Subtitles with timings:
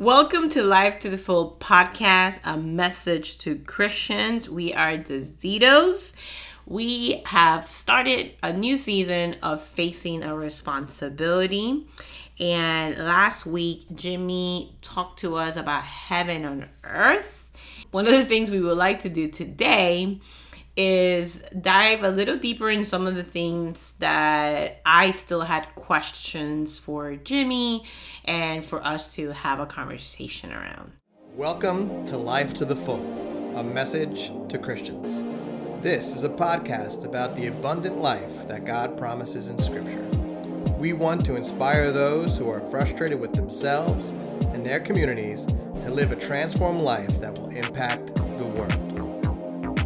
[0.00, 4.48] Welcome to Life to the Full podcast, a message to Christians.
[4.48, 6.14] We are the Zitos.
[6.64, 11.86] We have started a new season of facing a responsibility.
[12.40, 17.46] And last week, Jimmy talked to us about heaven on earth.
[17.90, 20.18] One of the things we would like to do today
[20.82, 26.78] is dive a little deeper in some of the things that I still had questions
[26.78, 27.84] for Jimmy
[28.24, 30.92] and for us to have a conversation around.
[31.34, 33.04] Welcome to Life to the Full,
[33.58, 35.22] a message to Christians.
[35.82, 40.02] This is a podcast about the abundant life that God promises in Scripture.
[40.78, 44.12] We want to inspire those who are frustrated with themselves
[44.54, 48.89] and their communities to live a transformed life that will impact the world.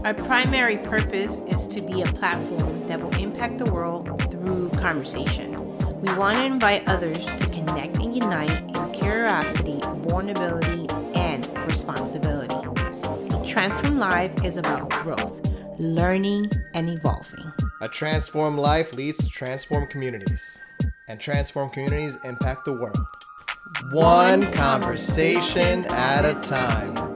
[0.05, 5.53] Our primary purpose is to be a platform that will impact the world through conversation.
[6.03, 12.55] We want to invite others to connect and unite in curiosity, vulnerability, and responsibility.
[12.55, 15.41] A transformed life is about growth,
[15.79, 17.51] learning, and evolving.
[17.81, 20.61] A transformed life leads to transformed communities,
[21.09, 23.07] and transformed communities impact the world.
[23.91, 27.14] One conversation at a time.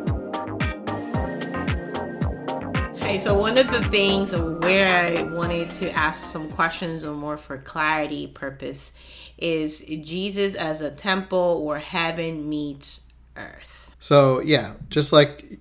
[3.09, 7.39] Okay, so one of the things where I wanted to ask some questions or more
[7.39, 8.93] for clarity purpose
[9.39, 13.01] is Jesus as a temple or heaven meets
[13.35, 13.91] earth.
[13.99, 15.59] So yeah, just like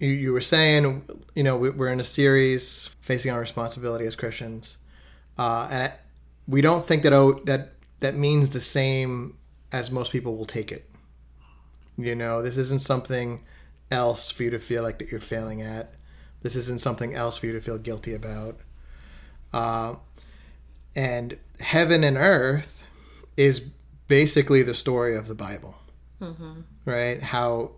[0.00, 1.02] you, you were saying,
[1.34, 4.76] you know, we, are in a series facing our responsibility as Christians,
[5.38, 5.92] uh, and
[6.46, 9.38] we don't think that oh, that that means the same
[9.72, 10.90] as most people will take it.
[11.96, 13.40] You know, this isn't something
[13.90, 15.94] else for you to feel like that you're failing at
[16.42, 18.60] this isn't something else for you to feel guilty about.
[19.52, 19.94] Uh,
[20.94, 22.84] and heaven and earth
[23.36, 23.60] is
[24.08, 25.76] basically the story of the Bible,
[26.20, 26.60] mm-hmm.
[26.84, 27.22] right?
[27.22, 27.72] How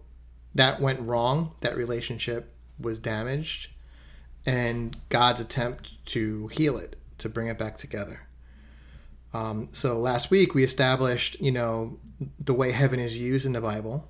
[0.54, 3.70] that went wrong, that relationship was damaged,
[4.46, 8.20] and God's attempt to heal it, to bring it back together.
[9.32, 11.98] Um, so last week we established, you know,
[12.38, 14.08] the way heaven is used in the Bible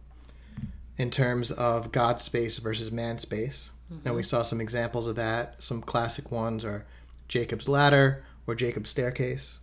[0.98, 3.70] in terms of God's space versus man's space.
[3.92, 4.08] Mm-hmm.
[4.08, 5.62] And we saw some examples of that.
[5.62, 6.86] Some classic ones are
[7.28, 9.60] Jacob's ladder or Jacob's staircase,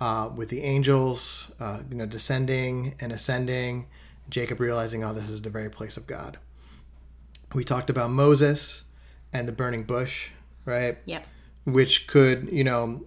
[0.00, 3.86] uh, with the angels, uh, you know, descending and ascending.
[4.30, 6.38] Jacob realizing, oh, this is the very place of God.
[7.54, 8.84] We talked about Moses
[9.32, 10.30] and the burning bush,
[10.64, 10.98] right?
[11.06, 11.26] Yep.
[11.64, 13.06] Which could, you know,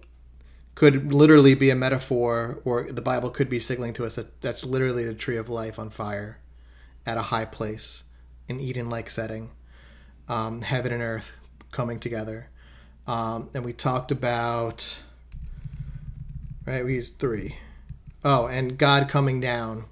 [0.74, 4.64] could literally be a metaphor, or the Bible could be signaling to us that that's
[4.64, 6.38] literally the tree of life on fire
[7.04, 8.04] at a high place,
[8.48, 9.50] an Eden-like setting
[10.28, 11.32] um, heaven and earth
[11.70, 12.48] coming together.
[13.06, 15.02] Um, and we talked about,
[16.66, 17.56] right, we used three.
[18.24, 19.84] Oh, and God coming down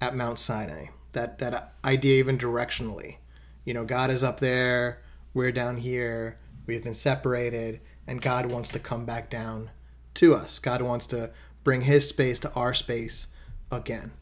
[0.00, 0.86] at Mount Sinai.
[1.12, 3.16] That, that idea, even directionally.
[3.64, 5.00] You know, God is up there,
[5.32, 9.70] we're down here, we've been separated, and God wants to come back down
[10.14, 10.58] to us.
[10.58, 11.30] God wants to
[11.62, 13.28] bring his space to our space
[13.70, 14.12] again.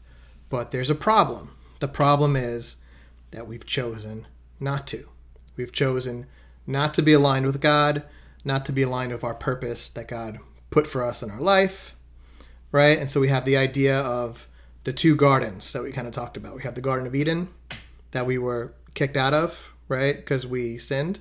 [0.49, 1.55] But there's a problem.
[1.79, 2.77] The problem is
[3.31, 4.27] that we've chosen
[4.59, 5.07] not to.
[5.55, 6.25] We've chosen
[6.65, 8.03] not to be aligned with God,
[8.43, 11.95] not to be aligned with our purpose that God put for us in our life,
[12.71, 12.97] right?
[12.97, 14.47] And so we have the idea of
[14.83, 16.55] the two gardens that we kind of talked about.
[16.55, 17.49] We have the Garden of Eden
[18.11, 20.15] that we were kicked out of, right?
[20.15, 21.19] Because we sinned,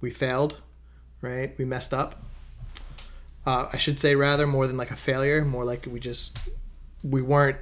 [0.00, 0.56] we failed,
[1.20, 1.56] right?
[1.58, 2.22] We messed up.
[3.46, 6.36] Uh, I should say rather more than like a failure, more like we just
[7.02, 7.56] we weren't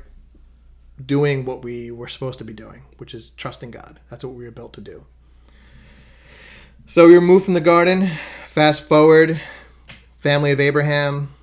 [1.04, 4.00] doing what we were supposed to be doing, which is trusting God.
[4.08, 5.04] That's what we were built to do.
[6.88, 8.12] So we were moved from the garden.
[8.46, 9.40] Fast forward,
[10.18, 11.34] family of Abraham,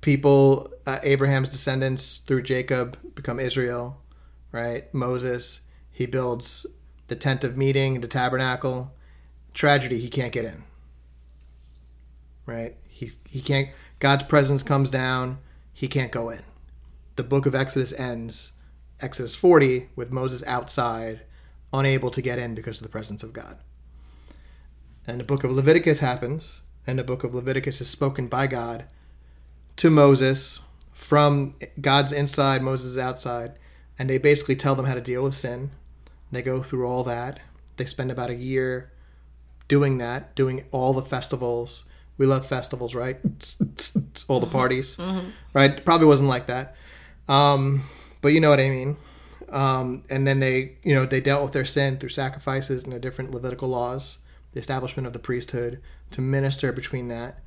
[0.00, 4.02] people, uh, Abraham's descendants through Jacob become Israel,
[4.50, 4.92] right?
[4.92, 5.60] Moses,
[5.92, 6.66] he builds
[7.06, 8.92] the tent of meeting, the tabernacle.
[9.54, 10.64] Tragedy, he can't get in,
[12.46, 12.74] right?
[12.88, 13.68] He, he can't,
[14.00, 15.38] God's presence comes down,
[15.72, 16.42] he can't go in.
[17.14, 18.54] The book of Exodus ends,
[19.00, 21.20] Exodus 40, with Moses outside,
[21.72, 23.58] unable to get in because of the presence of God.
[25.06, 28.86] And the book of Leviticus happens, and the book of Leviticus is spoken by God
[29.76, 30.60] to Moses
[30.92, 33.52] from God's inside, Moses' outside,
[33.98, 35.70] and they basically tell them how to deal with sin.
[36.32, 37.38] They go through all that.
[37.76, 38.90] They spend about a year
[39.68, 41.84] doing that, doing all the festivals.
[42.18, 43.18] We love festivals, right?
[44.28, 45.28] all the parties, mm-hmm.
[45.52, 45.84] right?
[45.84, 46.74] Probably wasn't like that,
[47.28, 47.82] um,
[48.22, 48.96] but you know what I mean.
[49.50, 52.98] Um, and then they, you know, they dealt with their sin through sacrifices and the
[52.98, 54.18] different Levitical laws
[54.56, 57.40] the establishment of the priesthood, to minister between that.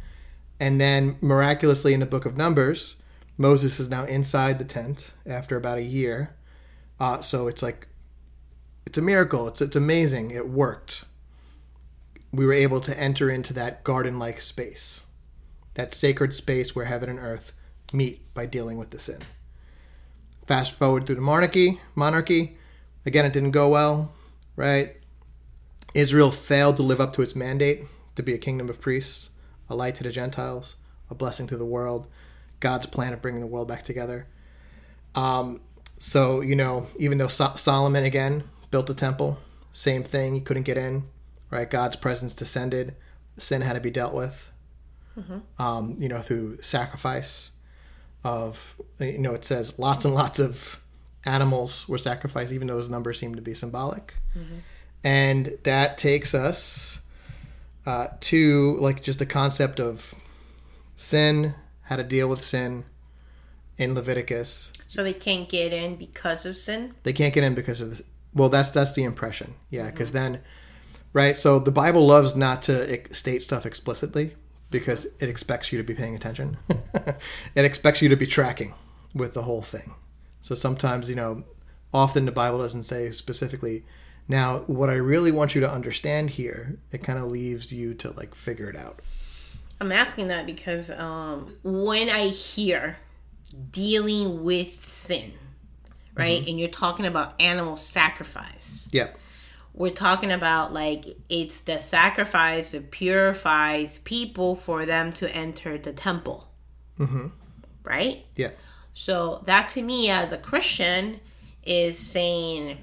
[0.60, 2.98] And then miraculously in the book of Numbers,
[3.36, 6.36] Moses is now inside the tent after about a year.
[7.00, 7.88] Uh, so it's like
[8.86, 9.48] it's a miracle.
[9.48, 10.30] It's it's amazing.
[10.30, 11.04] It worked.
[12.32, 15.02] We were able to enter into that garden-like space,
[15.74, 17.54] that sacred space where heaven and earth
[17.92, 19.22] meet by dealing with the sin.
[20.46, 21.82] Fast forward through the monarchy.
[21.96, 22.56] Monarchy,
[23.04, 24.12] again, it didn't go well,
[24.56, 24.98] right?
[25.94, 27.84] Israel failed to live up to its mandate
[28.16, 29.32] to be a kingdom of priests,
[29.70, 30.76] a light to the Gentiles,
[31.10, 32.08] a blessing to the world,
[32.60, 34.28] God's plan of bringing the world back together.
[35.16, 35.62] Um,
[35.98, 39.38] so, you know, even though so- Solomon again built a temple,
[39.72, 41.04] same thing, you couldn't get in,
[41.50, 41.70] right?
[41.70, 42.96] God's presence descended,
[43.38, 44.52] sin had to be dealt with,
[45.58, 47.52] um, you know, through sacrifice
[48.24, 50.80] of, you know, it says lots and lots of
[51.26, 54.14] animals were sacrificed, even though those numbers seem to be symbolic.
[55.04, 57.00] And that takes us
[57.86, 60.14] uh, to like just the concept of
[60.96, 62.86] sin, how to deal with sin
[63.78, 64.74] in Leviticus.
[64.88, 66.94] So they can't get in because of sin.
[67.04, 68.02] They can't get in because of this.
[68.34, 69.56] Well, that's that's the impression.
[69.70, 70.42] Yeah, because then,
[71.14, 71.36] right?
[71.36, 74.36] So the Bible loves not to state stuff explicitly
[74.70, 76.58] because it expects you to be paying attention.
[77.56, 78.74] it expects you to be tracking
[79.16, 79.96] with the whole thing.
[80.42, 81.44] So sometimes, you know,
[81.94, 83.84] often the Bible doesn't say specifically.
[84.30, 88.12] Now, what I really want you to understand here, it kind of leaves you to
[88.12, 89.02] like figure it out.
[89.82, 92.98] I'm asking that because um, when I hear
[93.72, 95.34] dealing with sin,
[96.16, 99.08] right, and you're talking about animal sacrifice, Yeah.
[99.74, 105.94] we're talking about like it's the sacrifice that purifies people for them to enter the
[105.94, 106.52] temple,
[107.00, 107.28] mm-hmm.
[107.84, 108.26] right?
[108.36, 108.52] Yeah.
[108.94, 111.20] So that to me as a Christian
[111.64, 112.80] is saying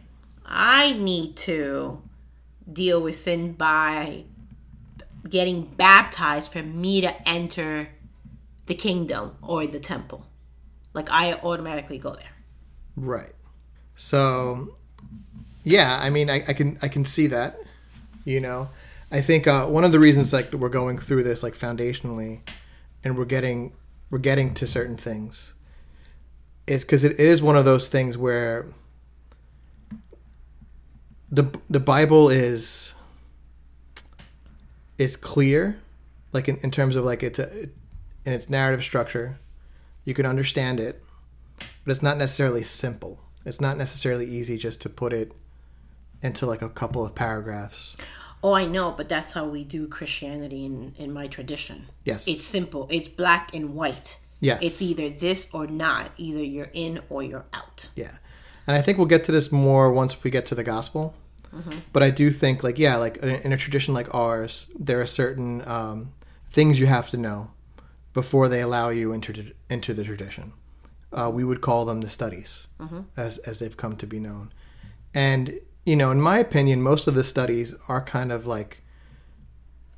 [0.46, 2.02] I need to
[2.72, 4.24] deal with sin by
[5.28, 7.88] getting baptized for me to enter
[8.66, 10.26] the kingdom or the temple.
[10.94, 12.32] Like I automatically go there.
[12.96, 13.32] Right.
[13.96, 14.76] So,
[15.64, 17.58] yeah, I mean, I, I can I can see that.
[18.24, 18.68] You know,
[19.10, 22.40] I think uh, one of the reasons like we're going through this like foundationally,
[23.02, 23.72] and we're getting
[24.10, 25.54] we're getting to certain things,
[26.66, 28.66] is because it is one of those things where
[31.30, 32.94] the the Bible is
[34.98, 35.78] is clear,
[36.32, 37.68] like in, in terms of like it's a
[38.24, 39.38] in its narrative structure,
[40.04, 41.02] you can understand it,
[41.58, 43.20] but it's not necessarily simple.
[43.44, 45.32] It's not necessarily easy just to put it
[46.22, 47.96] into like a couple of paragraphs.
[48.42, 51.86] Oh, I know, but that's how we do Christianity in, in my tradition.
[52.04, 52.28] Yes.
[52.28, 52.86] It's simple.
[52.90, 54.18] It's black and white.
[54.40, 54.62] Yes.
[54.62, 56.10] It's either this or not.
[56.16, 57.88] Either you're in or you're out.
[57.96, 58.12] Yeah.
[58.66, 61.14] And I think we'll get to this more once we get to the gospel.
[61.92, 65.06] But I do think, like, yeah, like in in a tradition like ours, there are
[65.06, 66.12] certain um,
[66.50, 67.50] things you have to know
[68.12, 70.52] before they allow you into into the tradition.
[71.12, 72.68] Uh, we would call them the studies,
[73.16, 74.52] as as they've come to be known.
[75.14, 78.82] And you know, in my opinion, most of the studies are kind of like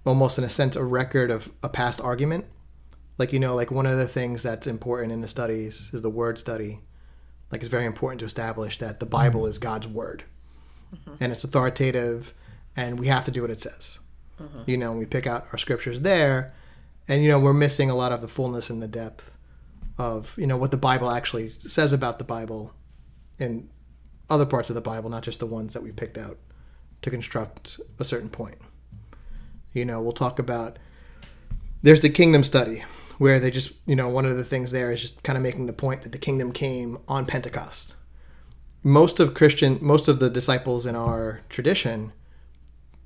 [0.04, 2.44] almost in a sense a record of a past argument.
[3.16, 6.10] Like you know, like one of the things that's important in the studies is the
[6.10, 6.80] word study.
[7.50, 10.24] Like it's very important to establish that the Bible is God's word,
[10.94, 11.22] mm-hmm.
[11.22, 12.34] and it's authoritative,
[12.76, 13.98] and we have to do what it says.
[14.40, 14.62] Mm-hmm.
[14.66, 16.52] You know, we pick out our scriptures there,
[17.06, 19.30] and you know we're missing a lot of the fullness and the depth
[19.96, 22.74] of you know what the Bible actually says about the Bible,
[23.38, 23.68] in
[24.28, 26.36] other parts of the Bible, not just the ones that we picked out
[27.02, 28.58] to construct a certain point.
[29.72, 30.78] You know, we'll talk about
[31.82, 32.84] there's the kingdom study
[33.18, 35.66] where they just you know one of the things there is just kind of making
[35.66, 37.94] the point that the kingdom came on Pentecost.
[38.82, 42.12] Most of Christian, most of the disciples in our tradition,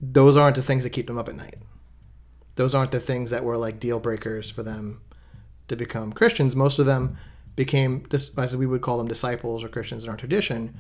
[0.01, 1.57] those aren't the things that keep them up at night.
[2.57, 5.01] Those aren't the things that were like deal breakers for them
[5.69, 6.55] to become Christians.
[6.55, 7.17] Most of them
[7.57, 10.75] became, as we would call them, disciples or Christians in our tradition,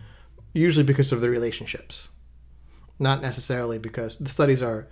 [0.53, 2.11] usually because of their relationships,
[2.99, 4.89] not necessarily because the studies are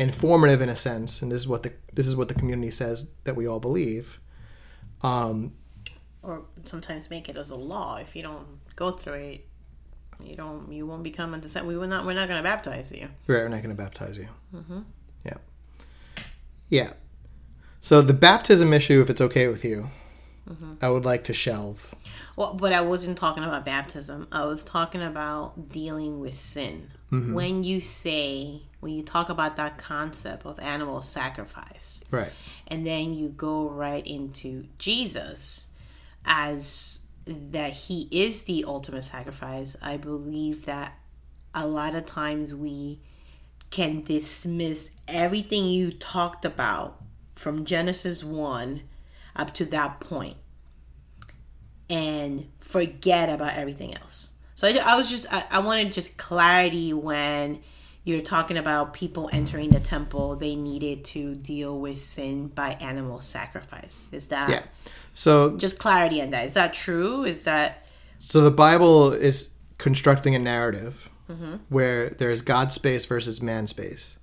[0.00, 3.10] informative in a sense, and this is what the this is what the community says
[3.24, 4.20] that we all believe.
[5.02, 5.52] Um,
[6.22, 7.96] Or sometimes make it as a law.
[7.96, 9.48] If you don't go through it,
[10.22, 10.72] you don't.
[10.72, 11.68] You won't become a disciple.
[11.68, 12.04] We will not.
[12.06, 13.08] We're not going to baptize you.
[13.26, 14.28] Right, we're not going to baptize you.
[14.54, 14.80] Mm-hmm.
[15.24, 15.38] Yeah.
[16.68, 16.92] Yeah.
[17.80, 19.88] So the baptism issue, if it's okay with you,
[20.82, 21.94] I would like to shelve.
[22.36, 24.26] Well, but I wasn't talking about baptism.
[24.30, 26.90] I was talking about dealing with sin.
[27.10, 27.34] Mm-hmm.
[27.34, 32.30] When you say, when you talk about that concept of animal sacrifice, Right.
[32.68, 35.66] and then you go right into Jesus
[36.24, 40.98] as that he is the ultimate sacrifice, I believe that
[41.54, 43.00] a lot of times we
[43.70, 47.02] can dismiss everything you talked about
[47.34, 48.82] from Genesis 1
[49.34, 50.36] up to that point
[51.88, 54.32] and forget about everything else.
[54.60, 57.62] So I, I was just I, I wanted just clarity when
[58.04, 60.36] you're talking about people entering the temple.
[60.36, 64.04] They needed to deal with sin by animal sacrifice.
[64.12, 64.62] Is that Yeah.
[65.14, 66.46] So just clarity on that?
[66.46, 67.24] Is that true?
[67.24, 67.86] Is that
[68.18, 69.48] So the Bible is
[69.78, 71.54] constructing a narrative mm-hmm.
[71.70, 74.18] where there's God space versus man space.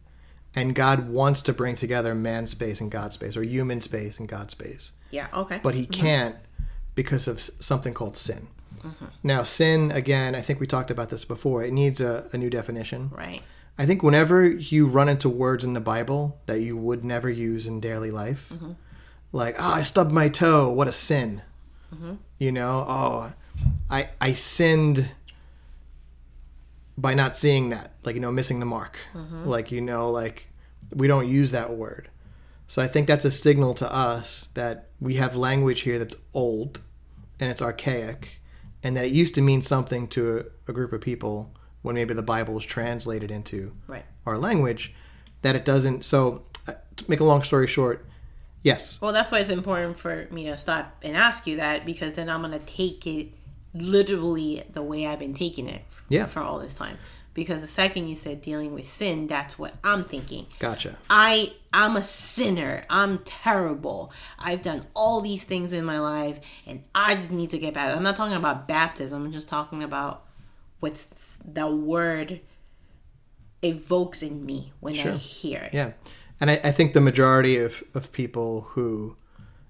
[0.53, 4.27] And God wants to bring together man space and God space, or human space and
[4.27, 4.91] God space.
[5.09, 5.29] yeah?
[5.33, 5.59] Okay.
[5.63, 5.93] But he mm-hmm.
[5.99, 6.35] can't
[6.93, 8.49] because of something called sin.
[8.83, 9.05] Mm-hmm.
[9.23, 12.49] Now, sin, again, I think we talked about this before, it needs a, a new
[12.49, 13.09] definition.
[13.13, 13.41] right.
[13.79, 17.67] I think whenever you run into words in the Bible that you would never use
[17.67, 18.71] in daily life, mm-hmm.
[19.31, 21.43] like, oh, I stubbed my toe, what a sin.
[21.93, 22.15] Mm-hmm.
[22.39, 23.33] You know, oh,
[23.87, 25.11] I, I sinned
[26.97, 28.97] by not seeing that, like, you know, missing the mark.
[29.45, 30.49] Like, you know, like,
[30.91, 32.09] we don't use that word.
[32.67, 36.81] So I think that's a signal to us that we have language here that's old
[37.39, 38.41] and it's archaic
[38.87, 41.51] and that it used to mean something to a, a group of people
[41.81, 44.05] when maybe the Bible was translated into Right.
[44.25, 44.93] our language
[45.41, 46.05] that it doesn't.
[46.05, 48.05] So, uh, to make a long story short,
[48.63, 52.13] yes, Well, that's why it's important for me to stop and ask you that because
[52.15, 53.27] then I'm gonna take it
[53.73, 56.25] literally the way I've been taking it Yeah.
[56.27, 56.97] for all this time.
[57.37, 60.47] Because the second you said dealing with sin, that's what I'm thinking.
[60.57, 60.97] gotcha.
[61.07, 62.83] I I'm a sinner.
[62.89, 64.11] I'm terrible.
[64.39, 67.95] I've done all these things in my life and I just need to get back.
[67.95, 69.23] I'm not talking about baptism.
[69.23, 70.25] I'm just talking about
[70.79, 71.05] what
[71.45, 72.41] the word
[73.61, 75.75] evokes in me when I hear it.
[75.75, 75.91] Yeah.
[76.41, 79.15] And I, I think the majority of, of people who,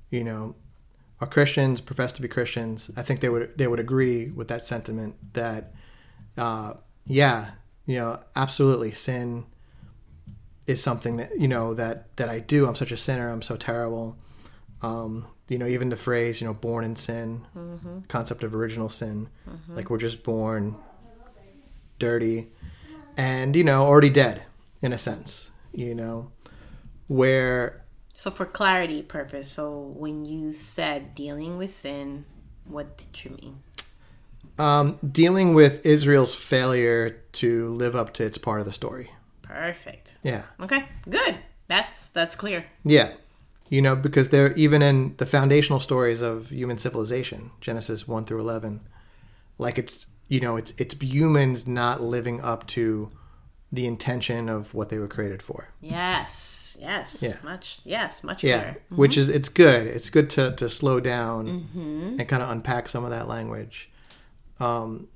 [0.09, 0.55] you know,
[1.19, 4.62] are Christians, profess to be Christians, I think they would they would agree with that
[4.62, 5.74] sentiment that
[6.38, 6.75] uh,
[7.07, 7.51] yeah,
[7.85, 9.45] you know, absolutely sin
[10.65, 12.67] is something that, you know, that that I do.
[12.67, 14.17] I'm such a sinner, I'm so terrible.
[14.81, 17.45] Um, you know, even the phrase, you know, born in sin,
[18.09, 19.29] concept of original sin,
[19.69, 20.75] like we're just born
[21.99, 22.47] dirty
[23.15, 24.43] and, you know, already dead
[24.81, 26.31] in a sense, you know,
[27.07, 27.83] where
[28.13, 32.25] So for clarity purpose, so when you said dealing with sin,
[32.65, 33.63] what did you mean?
[34.59, 39.11] Um, dealing with Israel's failure to live up to its part of the story.
[39.41, 40.15] Perfect.
[40.23, 40.43] Yeah.
[40.59, 41.37] Okay, good.
[41.67, 42.65] That's that's clear.
[42.83, 43.11] Yeah.
[43.69, 48.39] You know, because they're even in the foundational stories of human civilization, Genesis 1 through
[48.39, 48.79] 11,
[49.57, 53.11] like it's, you know, it's it's humans not living up to
[53.69, 55.67] the intention of what they were created for.
[55.81, 56.77] Yes.
[56.79, 57.21] Yes.
[57.21, 57.33] Yeah.
[57.43, 57.79] Much.
[57.83, 58.23] Yes.
[58.23, 58.59] Much Yeah.
[58.61, 58.77] clearer.
[58.89, 59.85] Which is it's good.
[59.87, 61.67] It's good to to slow down
[62.17, 63.89] and kind of unpack some of that language.
[64.59, 65.07] Um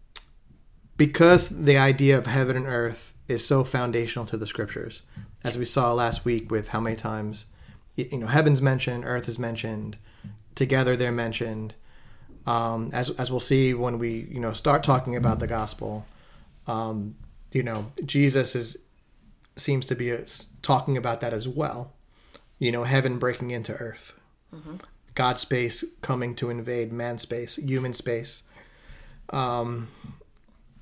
[0.98, 5.01] because the idea of heaven and earth is so foundational to the scriptures.
[5.43, 7.45] As we saw last week with how many times
[7.95, 9.98] you know heaven's mentioned, earth is mentioned,
[10.55, 11.74] together they're mentioned.
[12.45, 16.05] Um, as as we'll see when we you know start talking about the gospel,
[16.67, 17.15] um,
[17.51, 18.77] you know Jesus is
[19.55, 21.93] seems to be uh, s talking about that as well.
[22.60, 24.13] You know, heaven breaking into earth,
[25.15, 28.43] God space coming to invade man space, human space,
[29.32, 29.88] um,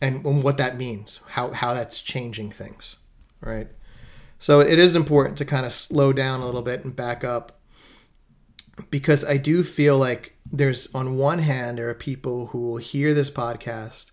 [0.02, 2.98] and, and what that means, how how that's changing things,
[3.42, 3.68] right?
[4.38, 7.60] So it is important to kind of slow down a little bit and back up
[8.90, 13.14] because I do feel like there's on one hand there are people who will hear
[13.14, 14.12] this podcast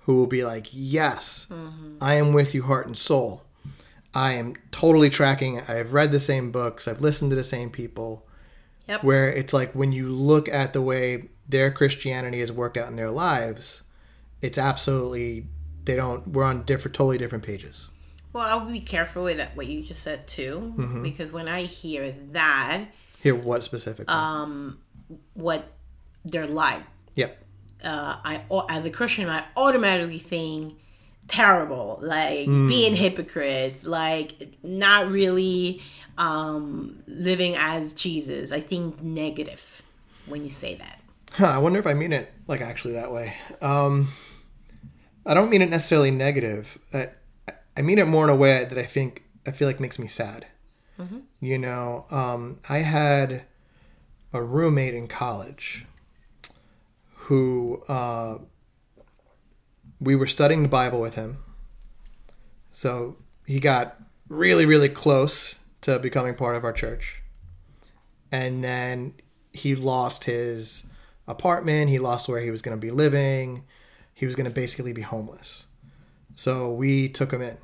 [0.00, 1.46] who will be like, "Yes,
[2.00, 3.44] I am with you heart and soul.
[4.14, 5.60] I am totally tracking.
[5.62, 6.86] I've read the same books.
[6.86, 8.28] I've listened to the same people."
[8.86, 9.02] Yep.
[9.02, 12.96] Where it's like when you look at the way their Christianity has worked out in
[12.96, 13.82] their lives,
[14.42, 15.46] it's absolutely
[15.84, 16.26] they don't.
[16.28, 17.88] We're on different, totally different pages.
[18.32, 21.02] Well, I'll be careful with that, what you just said too, Mm-hmm.
[21.02, 22.86] because when I hear that,
[23.22, 24.12] Here, what specifically?
[24.12, 24.78] Um,
[25.34, 25.70] what
[26.24, 26.84] their life.
[27.14, 27.38] yep.
[27.84, 30.74] uh, I as a Christian, I automatically think
[31.28, 32.68] terrible, like Mm.
[32.68, 35.82] being hypocrites, like not really
[36.18, 38.52] um, living as Jesus.
[38.52, 39.82] I think negative
[40.26, 41.00] when you say that.
[41.36, 43.34] Huh, I wonder if I mean it like actually that way.
[43.60, 44.12] Um,
[45.26, 46.78] I don't mean it necessarily negative.
[46.92, 47.08] I,
[47.76, 50.06] I mean it more in a way that I think I feel like makes me
[50.06, 50.46] sad.
[51.40, 53.46] You know, um, I had
[54.32, 55.86] a roommate in college
[57.14, 58.38] who uh,
[59.98, 61.38] we were studying the Bible with him.
[62.70, 67.22] So he got really, really close to becoming part of our church.
[68.30, 69.14] And then
[69.52, 70.86] he lost his
[71.26, 71.90] apartment.
[71.90, 73.64] He lost where he was going to be living.
[74.14, 75.66] He was going to basically be homeless.
[76.36, 77.56] So we took him in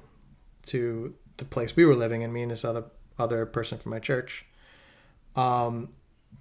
[0.66, 2.84] to the place we were living, and me and this other
[3.18, 4.46] other person from my church.
[5.36, 5.90] Um,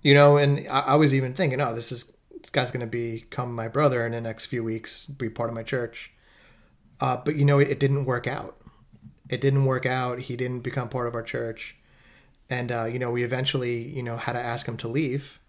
[0.01, 2.11] you know, and I, I was even thinking, oh, this is
[2.41, 5.55] this guy's going to become my brother in the next few weeks, be part of
[5.55, 6.11] my church.
[7.01, 8.57] Uh, but you know, it, it, didn't work out.
[9.29, 10.19] It didn't work out.
[10.19, 11.75] He didn't become part of our church,
[12.49, 15.39] and uh, you know, we eventually, you know, had to ask him to leave,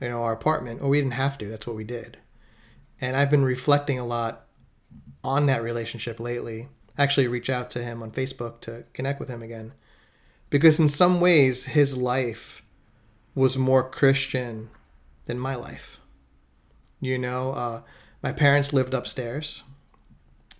[0.00, 0.80] you know, our apartment.
[0.82, 1.48] Or we didn't have to.
[1.48, 2.18] That's what we did.
[3.00, 4.46] And I've been reflecting a lot
[5.22, 6.68] on that relationship lately.
[6.98, 9.72] Actually, reach out to him on Facebook to connect with him again,
[10.50, 12.62] because in some ways, his life
[13.34, 14.68] was more Christian
[15.24, 15.98] than my life.
[17.00, 17.82] You know, uh,
[18.22, 19.62] my parents lived upstairs.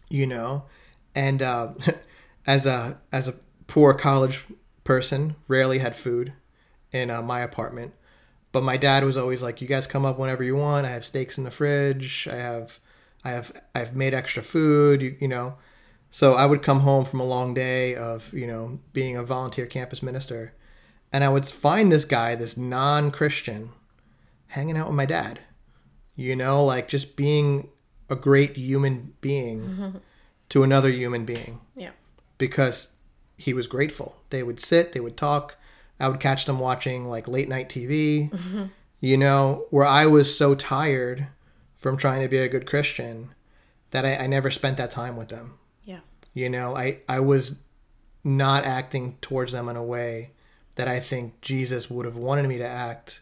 [0.09, 0.64] You know,
[1.14, 1.73] and uh,
[2.47, 3.35] as a as a
[3.66, 4.44] poor college
[4.85, 6.32] person, rarely had food
[6.92, 7.92] in uh, my apartment.
[8.52, 10.87] But my dad was always like, "You guys come up whenever you want.
[10.87, 12.28] I have steaks in the fridge.
[12.30, 12.80] I have,
[13.25, 15.02] I have, I've made extra food.
[15.02, 15.57] You, you know."
[16.11, 19.66] So I would come home from a long day of you know being a volunteer
[19.66, 20.54] campus minister,
[21.12, 23.71] and I would find this guy, this non-Christian,
[24.49, 25.40] hanging out with my dad
[26.21, 27.71] you know, like just being
[28.11, 30.02] a great human being
[30.50, 31.61] to another human being.
[31.75, 31.92] Yeah.
[32.37, 32.95] Because
[33.38, 34.19] he was grateful.
[34.28, 35.57] They would sit, they would talk.
[36.00, 38.64] I would catch them watching like late night TV, mm-hmm.
[39.00, 41.28] you know, where I was so tired
[41.76, 43.30] from trying to be a good Christian
[43.90, 45.59] that I, I never spent that time with them.
[45.85, 46.00] Yeah.
[46.35, 47.62] You know, I, I was
[48.23, 50.33] not acting towards them in a way
[50.75, 53.21] that I think Jesus would have wanted me to act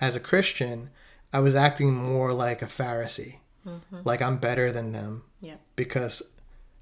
[0.00, 0.90] as a Christian
[1.36, 3.98] I was acting more like a Pharisee, mm-hmm.
[4.04, 5.22] like I'm better than them.
[5.40, 5.56] Yeah.
[5.74, 6.22] Because,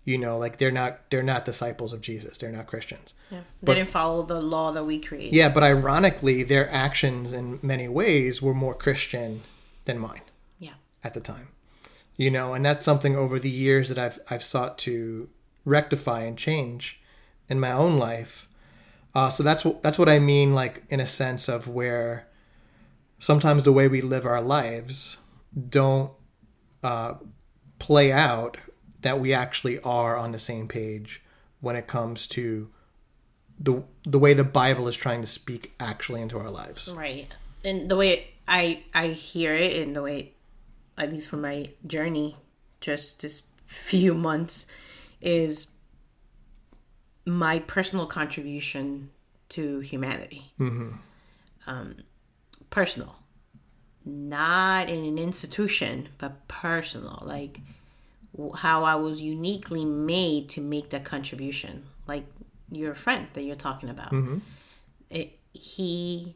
[0.04, 2.38] you know, like they're not they're not disciples of Jesus.
[2.38, 3.14] They're not Christians.
[3.30, 3.38] Yeah.
[3.38, 5.34] They but, didn't follow the law that we created.
[5.34, 9.42] Yeah, but ironically, their actions in many ways were more Christian
[9.87, 10.23] than mine.
[10.58, 10.75] Yeah.
[11.02, 11.49] At the time,
[12.16, 15.28] you know, and that's something over the years that I've I've sought to
[15.64, 17.00] rectify and change
[17.49, 18.49] in my own life.
[19.14, 22.28] Uh, so that's what that's what I mean, like in a sense of where
[23.18, 25.16] sometimes the way we live our lives
[25.70, 26.11] don't
[26.82, 27.14] uh,
[27.78, 28.58] play out
[29.04, 31.23] that we actually are on the same page
[31.61, 32.70] when it comes to
[33.60, 36.88] the the way the Bible is trying to speak actually into our lives.
[36.88, 37.28] Right.
[37.64, 40.32] And the way I I hear it and the way
[40.97, 42.36] at least for my journey
[42.80, 44.67] just this few months
[45.21, 45.69] is
[47.26, 49.10] my personal contribution
[49.50, 50.52] to humanity.
[50.58, 50.93] Mm-hmm.
[51.67, 51.97] Um,
[52.71, 53.17] personal
[54.04, 57.60] not in an institution but personal like
[58.56, 62.25] how i was uniquely made to make that contribution like
[62.70, 64.38] your friend that you're talking about mm-hmm.
[65.10, 66.34] it, he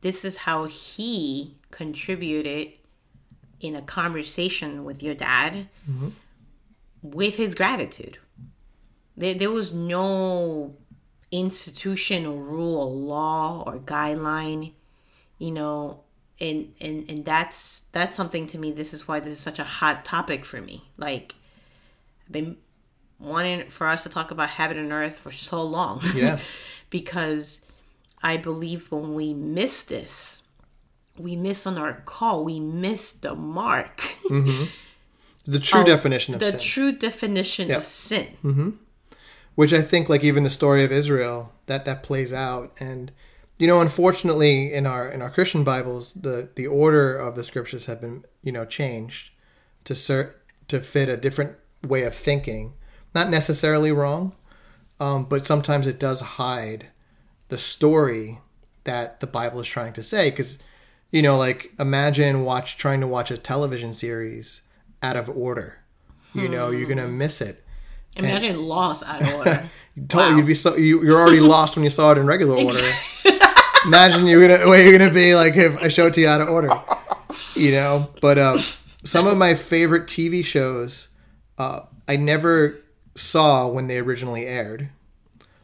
[0.00, 2.72] this is how he contributed
[3.60, 6.08] in a conversation with your dad mm-hmm.
[7.02, 8.18] with his gratitude
[9.16, 10.74] there, there was no
[11.30, 14.72] institution or rule or law or guideline
[15.38, 16.00] you know
[16.40, 19.64] and and and that's that's something to me this is why this is such a
[19.64, 21.34] hot topic for me like
[22.26, 22.56] i've been
[23.18, 26.38] wanting for us to talk about heaven and earth for so long yeah
[26.90, 27.64] because
[28.22, 30.44] i believe when we miss this
[31.16, 34.64] we miss on our call we miss the mark mm-hmm.
[35.44, 36.60] the true definition of the sin.
[36.60, 37.78] true definition yep.
[37.78, 38.70] of sin mm-hmm.
[39.56, 43.10] which i think like even the story of israel that that plays out and
[43.58, 47.86] you know unfortunately in our in our christian bibles the the order of the scriptures
[47.86, 49.32] have been you know changed
[49.84, 52.72] to ser- to fit a different way of thinking
[53.14, 54.34] not necessarily wrong
[55.00, 56.88] um, but sometimes it does hide
[57.48, 58.38] the story
[58.84, 60.58] that the bible is trying to say because
[61.10, 64.62] you know like imagine watch trying to watch a television series
[65.02, 65.80] out of order
[66.34, 66.52] you hmm.
[66.52, 67.18] know you're gonna hmm.
[67.18, 67.64] miss it
[68.16, 69.70] Imagine and, lost out of order.
[70.08, 70.36] totally, wow.
[70.38, 72.92] you'd be so you, you're already lost when you saw it in regular order.
[73.88, 76.42] Imagine you're gonna where you're gonna be like if I show it to you out
[76.42, 76.78] of order,
[77.54, 78.10] you know.
[78.20, 78.58] But uh,
[79.02, 81.08] some of my favorite TV shows,
[81.56, 82.78] uh, I never
[83.14, 84.90] saw when they originally aired.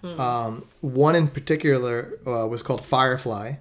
[0.01, 0.19] Hmm.
[0.21, 3.57] Um, one in particular uh, was called Firefly.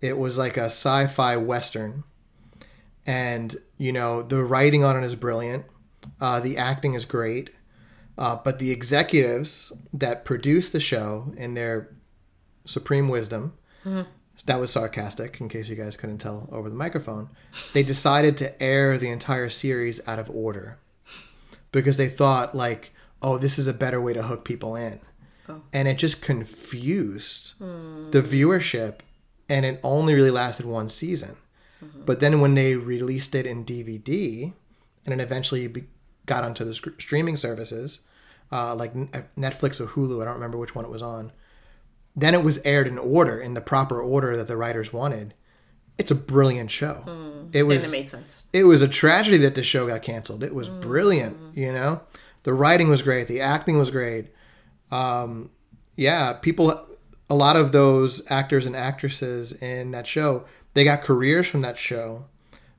[0.00, 2.02] It was like a sci-fi western,
[3.06, 5.64] and you know the writing on it is brilliant.
[6.20, 7.50] Uh, the acting is great,
[8.16, 11.94] uh, but the executives that produced the show in their
[12.64, 13.52] supreme wisdom
[13.84, 14.02] Mm-hmm.
[14.46, 17.28] That was sarcastic, in case you guys couldn't tell over the microphone.
[17.72, 20.78] They decided to air the entire series out of order
[21.72, 25.00] because they thought, like, oh, this is a better way to hook people in.
[25.48, 25.62] Oh.
[25.72, 28.12] And it just confused mm.
[28.12, 29.00] the viewership,
[29.48, 31.36] and it only really lasted one season.
[31.84, 32.04] Mm-hmm.
[32.04, 34.52] But then when they released it in DVD,
[35.04, 35.86] and it eventually
[36.26, 38.00] got onto the streaming services,
[38.52, 41.32] uh, like Netflix or Hulu, I don't remember which one it was on
[42.20, 45.34] then it was aired in order, in the proper order that the writers wanted.
[45.98, 47.02] it's a brilliant show.
[47.06, 48.44] it Then was it made sense.
[48.52, 50.42] it was a tragedy that the show got canceled.
[50.44, 52.00] It was brilliant, you know.
[52.44, 54.26] The writing was great, the acting was great.
[54.90, 55.50] Um,
[55.96, 56.86] yeah, people,
[57.28, 61.76] a lot of those actors and actresses in that show, they got careers from that
[61.78, 62.26] show,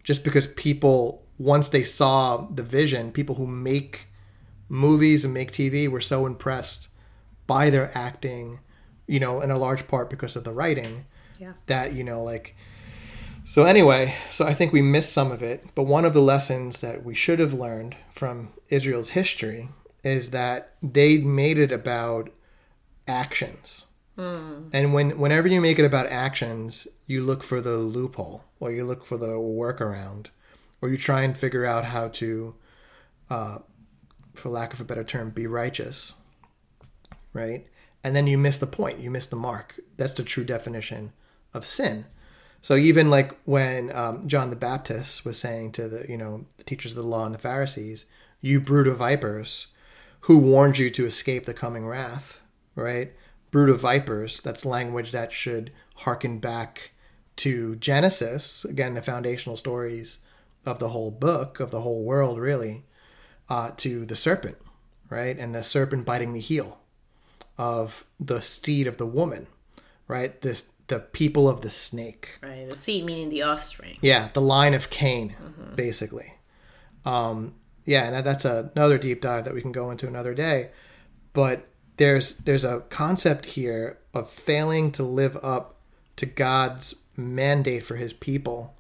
[0.04, 4.08] just because people once they saw the vision, people who make
[4.70, 6.88] movies and make TV were so impressed
[7.48, 8.60] by their acting,
[9.10, 11.06] you know, in a large part because of the writing
[11.40, 11.54] Yeah.
[11.66, 12.56] that you know like
[13.46, 16.82] so anyway so i think we missed some of it but one of the lessons
[16.82, 19.70] that we should have learned from israel's history
[20.04, 22.30] is that they made it about
[23.08, 23.86] actions
[24.74, 28.84] and when whenever you make it about actions you look for the loophole or you
[28.84, 30.26] look for the workaround
[30.82, 32.54] or you try and figure out how to
[33.30, 33.60] uh,
[34.36, 36.16] for lack of a better term be righteous
[37.34, 37.68] right?
[38.04, 39.00] And then you miss the point.
[39.00, 39.80] You miss the mark.
[39.98, 41.12] That's the true definition
[41.54, 42.06] of sin.
[42.62, 46.64] So even like when um, John the Baptist was saying to the you know the
[46.64, 48.06] teachers of the law and the Pharisees,
[48.42, 49.68] "You brood of vipers,
[50.22, 52.42] who warned you to escape the coming wrath?"
[52.76, 53.14] Right?
[53.52, 54.42] Brood of vipers.
[54.42, 56.92] That's language that should harken back
[57.38, 58.66] to Genesis.
[58.66, 60.20] Again, the foundational stories
[60.66, 62.84] of the whole book of the whole world, really,
[63.48, 64.58] uh, to the serpent,
[65.10, 65.38] right?
[65.38, 66.80] And the serpent biting the heel
[67.60, 69.46] of the seed of the woman,
[70.08, 70.42] right?
[70.42, 72.40] This the people of the snake.
[72.42, 72.68] Right.
[72.68, 73.98] The seed meaning the offspring.
[74.02, 75.36] Yeah, the line of Cain,
[75.76, 76.34] basically.
[77.06, 77.54] Um,
[77.86, 80.72] yeah, and that's another deep dive that we can go into another day.
[81.34, 81.68] But
[81.98, 85.76] there's there's a concept here of failing to live up
[86.16, 88.76] to God's mandate for His people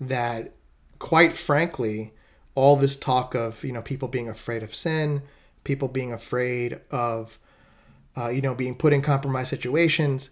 [0.00, 0.52] that,
[0.98, 2.14] quite frankly,
[2.54, 5.22] all this talk of you know people being afraid of sin,
[5.64, 7.38] people being afraid of
[8.20, 10.30] uh, you know being put in compromised situations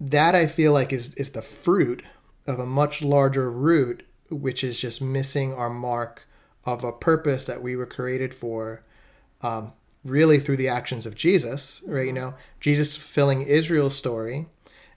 [0.00, 2.02] that I feel like is is the fruit
[2.46, 6.26] of a much larger root, which is just missing our mark
[6.64, 8.82] of a purpose that we were created for,
[9.42, 9.72] um,
[10.04, 12.06] really through the actions of Jesus, right?
[12.06, 14.46] You know, Jesus fulfilling Israel's story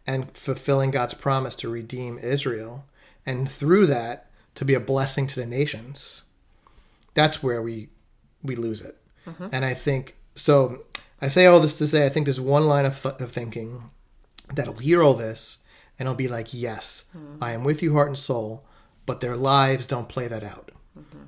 [0.05, 2.86] and fulfilling God's promise to redeem Israel,
[3.25, 6.23] and through that to be a blessing to the nations.
[7.13, 7.89] That's where we
[8.43, 8.97] we lose it,
[9.51, 10.84] and I think so.
[11.21, 13.89] I say all this to say I think there's one line of, th- of thinking
[14.53, 15.63] that'll hear all this
[15.97, 17.05] and it'll be like, yes,
[17.41, 18.65] I am with you, heart and soul,
[19.05, 20.71] but their lives don't play that out.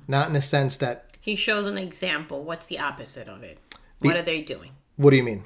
[0.08, 2.42] Not in a sense that, He shows an example.
[2.42, 3.58] What's the opposite of it?
[4.00, 4.72] What are they doing?
[4.96, 5.44] what do you mean?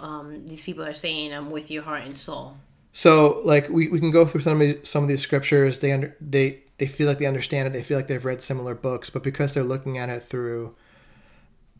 [0.00, 2.56] Um, these people are saying, "I'm with your heart and soul."
[2.90, 5.78] So, like, we, we can go through some of these, some of these scriptures.
[5.78, 7.72] They under, they they feel like they understand it.
[7.72, 10.74] They feel like they've read similar books, but because they're looking at it through,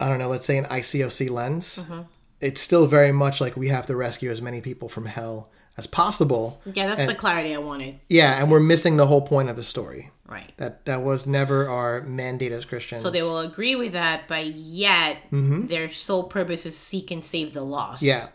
[0.00, 2.02] I don't know, let's say an ICOC lens, mm-hmm.
[2.40, 5.86] it's still very much like we have to rescue as many people from hell as
[5.86, 6.60] possible.
[6.64, 8.00] Yeah, that's And- the clarity I wanted.
[8.08, 10.10] Yeah, and we're missing the whole point of the story.
[10.26, 10.52] Right.
[10.56, 13.02] That that was never our mandate as Christians.
[13.02, 15.66] So they will agree with that, but yet mm-hmm.
[15.66, 18.02] their sole purpose is seek and save the lost.
[18.02, 18.28] Yeah.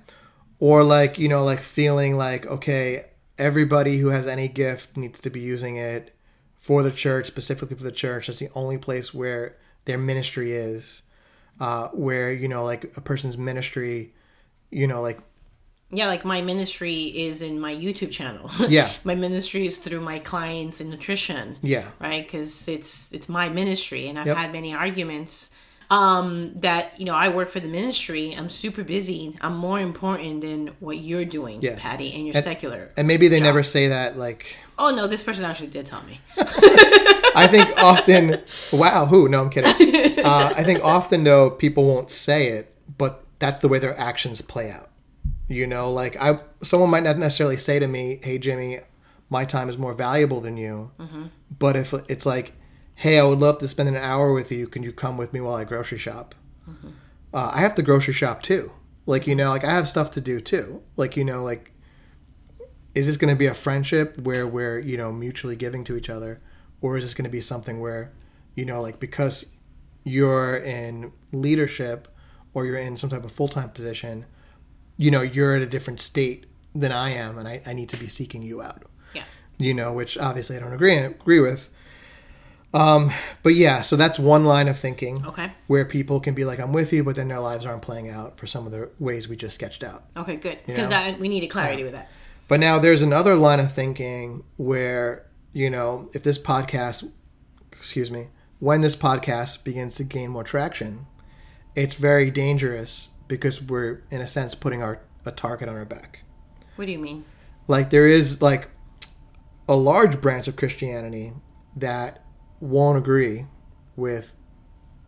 [0.60, 3.06] Or like, you know, like feeling like, okay,
[3.40, 6.16] everybody who has any gift needs to be using it
[6.56, 8.28] for the church, specifically for the church.
[8.28, 11.02] That's the only place where their ministry is.
[11.60, 14.14] Uh, where, you know, like a person's ministry,
[14.70, 15.20] you know, like
[15.90, 18.52] Yeah, like my ministry is in my YouTube channel.
[18.70, 18.92] Yeah.
[19.04, 21.58] my ministry is through my clients in nutrition.
[21.62, 21.86] yeah.
[22.00, 24.38] right because it's it's my ministry and i've Yep.
[24.38, 25.50] had many arguments
[25.90, 30.42] um that you know i work for the ministry i'm super busy i'm more important
[30.42, 31.76] than what you're doing Yeah.
[31.80, 35.46] patty and your secular And maybe they never say that like oh no this person
[35.46, 36.20] actually did tell me
[37.38, 38.42] I think often,
[38.74, 39.30] wow, who?
[39.30, 40.16] No, I'm kidding.
[40.28, 44.42] Uh, I think often though people won't say it, but that's the way their actions
[44.42, 44.90] play out.
[45.48, 48.80] You know, like I, someone might not necessarily say to me, "Hey, Jimmy,
[49.30, 50.92] my time is more valuable than you,"
[51.60, 52.54] but if it's like,
[52.96, 54.68] "Hey, I would love to spend an hour with you.
[54.68, 56.36] Can you come with me while I grocery shop?"
[57.34, 58.72] Uh, I have to grocery shop too.
[59.06, 60.82] Like you know, like I have stuff to do too.
[60.98, 61.72] Like you know, like
[62.98, 66.10] is this going to be a friendship where we're you know mutually giving to each
[66.10, 66.42] other?
[66.82, 68.12] Or is this going to be something where
[68.56, 69.46] you know like because
[70.04, 72.08] you're in leadership
[72.54, 74.26] or you're in some type of full-time position
[74.96, 77.98] you know you're at a different state than i am and i, I need to
[77.98, 78.84] be seeking you out.
[79.14, 79.24] Yeah.
[79.60, 81.70] You know which obviously i don't agree agree with.
[82.74, 83.12] Um
[83.44, 85.52] but yeah so that's one line of thinking okay.
[85.68, 88.38] where people can be like i'm with you but then their lives aren't playing out
[88.38, 90.06] for some of the ways we just sketched out.
[90.16, 90.64] Okay good.
[90.66, 92.10] Because we needed clarity with that
[92.48, 97.10] But now there's another line of thinking where, you know, if this podcast,
[97.72, 98.30] excuse me,
[98.60, 101.08] when this podcast begins to gain more traction,
[101.76, 106.24] it's very dangerous because we're, in a sense, putting our a target on our back.
[106.78, 107.26] what do you mean
[107.68, 108.70] Like there is like,
[109.68, 111.34] a large branch of Christianity
[111.76, 112.24] that
[112.62, 113.46] won't agree
[113.96, 114.36] with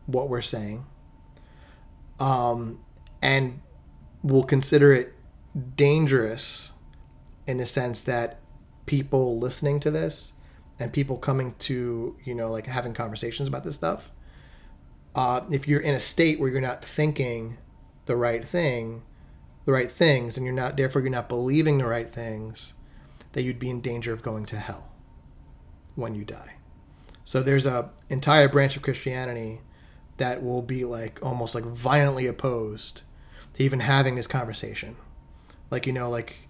[0.05, 0.85] what we're saying,
[2.19, 2.79] um,
[3.21, 3.61] and
[4.23, 5.13] will consider it
[5.75, 6.73] dangerous
[7.49, 8.39] in the sense that
[8.85, 10.33] people listening to this
[10.79, 14.11] and people coming to you know like having conversations about this stuff
[15.15, 17.57] uh, if you're in a state where you're not thinking
[18.05, 19.01] the right thing
[19.65, 22.75] the right things and you're not therefore you're not believing the right things
[23.33, 24.91] that you'd be in danger of going to hell
[25.95, 26.55] when you die.
[27.23, 29.61] So there's a entire branch of christianity
[30.17, 33.01] that will be like almost like violently opposed
[33.53, 34.97] to even having this conversation.
[35.71, 36.48] Like you know like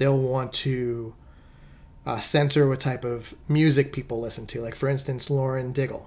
[0.00, 1.14] they'll want to
[2.06, 6.06] uh, censor what type of music people listen to like for instance lauren daigle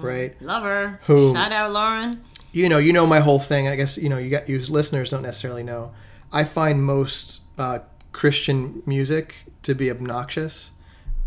[0.00, 1.00] right Love her.
[1.06, 2.22] Who- Shout out Lauren.
[2.52, 3.66] you know, you know my whole thing.
[3.66, 5.92] I guess you know you got you listeners don't necessarily know.
[6.32, 7.80] I find most uh,
[8.12, 10.72] Christian music to be obnoxious,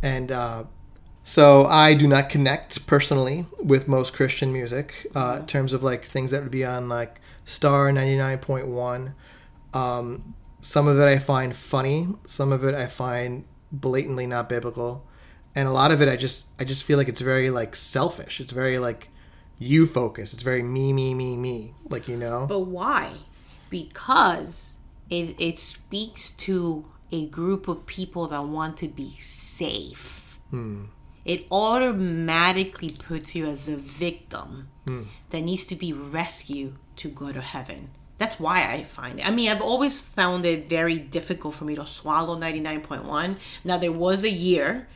[0.01, 0.63] and uh,
[1.23, 6.05] so I do not connect personally with most Christian music uh, in terms of like
[6.05, 9.13] things that would be on like Star ninety nine point one.
[9.73, 10.35] Um,
[10.67, 12.09] some of it I find funny.
[12.25, 15.07] Some of it I find blatantly not biblical,
[15.55, 18.41] and a lot of it I just I just feel like it's very like selfish.
[18.41, 19.07] It's very like
[19.57, 20.33] you focus.
[20.33, 21.73] It's very me, me, me, me.
[21.87, 22.47] Like you know.
[22.49, 23.13] But why?
[23.69, 24.75] Because
[25.09, 30.37] it, it speaks to a group of people that want to be safe.
[30.49, 30.87] Hmm.
[31.23, 35.03] It automatically puts you as a victim hmm.
[35.29, 37.91] that needs to be rescued to go to heaven.
[38.17, 39.27] That's why I find it.
[39.27, 43.37] I mean, I've always found it very difficult for me to swallow 99.1.
[43.63, 44.87] Now, there was a year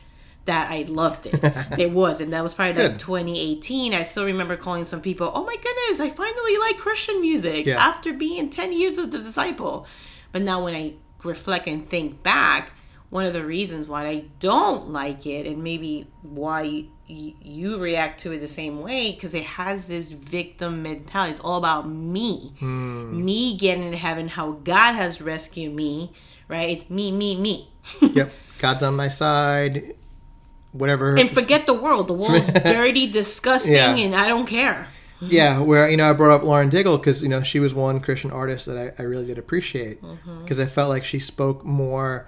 [0.44, 1.40] that I loved it.
[1.76, 3.94] there was, and that was probably like 2018.
[3.94, 7.76] I still remember calling some people, "Oh my goodness, I finally like Christian music Yeah.
[7.78, 9.86] after being 10 years of the disciple."
[10.32, 12.72] But now when I reflect and think back,
[13.10, 18.20] one of the reasons why I don't like it and maybe why y- you react
[18.20, 21.32] to it the same way because it has this victim mentality.
[21.32, 22.52] It's all about me.
[22.60, 26.12] Me getting to heaven, how God has rescued me,
[26.48, 26.68] right?
[26.70, 27.68] It's me, me, me.
[28.00, 29.94] yep, God's on my side.
[30.72, 31.16] Whatever.
[31.16, 32.08] and forget the world.
[32.08, 33.94] The world's dirty, disgusting, Yeah.
[33.96, 34.86] and I don't care.
[35.20, 38.00] yeah, where you know I brought up Lauren Daigle because you know she was one
[38.00, 39.98] Christian artist that I, I really did appreciate
[40.42, 42.26] because I felt like she spoke more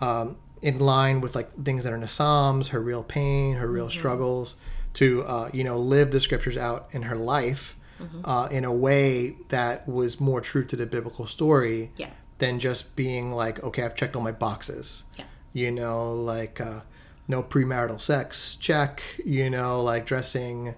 [0.00, 3.70] um, in line with like things that are in the Psalms, her real pain, her
[3.70, 4.56] real struggles,
[4.94, 7.76] to uh, you know live the scriptures out in her life
[8.24, 12.10] uh, in a way that was more true to the biblical story Yeah.
[12.38, 15.04] than just being like, okay, I've checked all my boxes.
[15.16, 15.24] Yeah.
[15.54, 16.80] You know, like uh,
[17.28, 19.00] no premarital sex, check.
[19.24, 20.74] You know, like dressing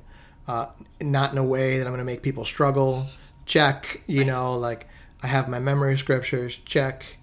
[0.47, 0.67] uh,
[1.01, 3.07] not in a way that I'm going to make people struggle,
[3.45, 4.03] check.
[4.07, 4.87] You know, like
[5.23, 7.19] I have my memory scriptures, check.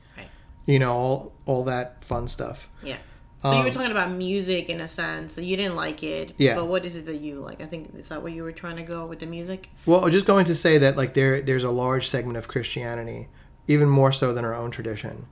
[0.65, 2.69] You know, all all that fun stuff.
[2.84, 2.97] Yeah.
[3.41, 5.34] So you were talking about music in a sense.
[5.36, 6.30] So you didn't like it.
[6.30, 6.56] Um, Yeah.
[6.56, 7.60] But what is it that you like?
[7.60, 9.69] I think is that what you were trying to go with the music?
[9.86, 13.28] Well, just going to say that like there there's a large segment of Christianity,
[13.67, 15.26] even more so than our own tradition,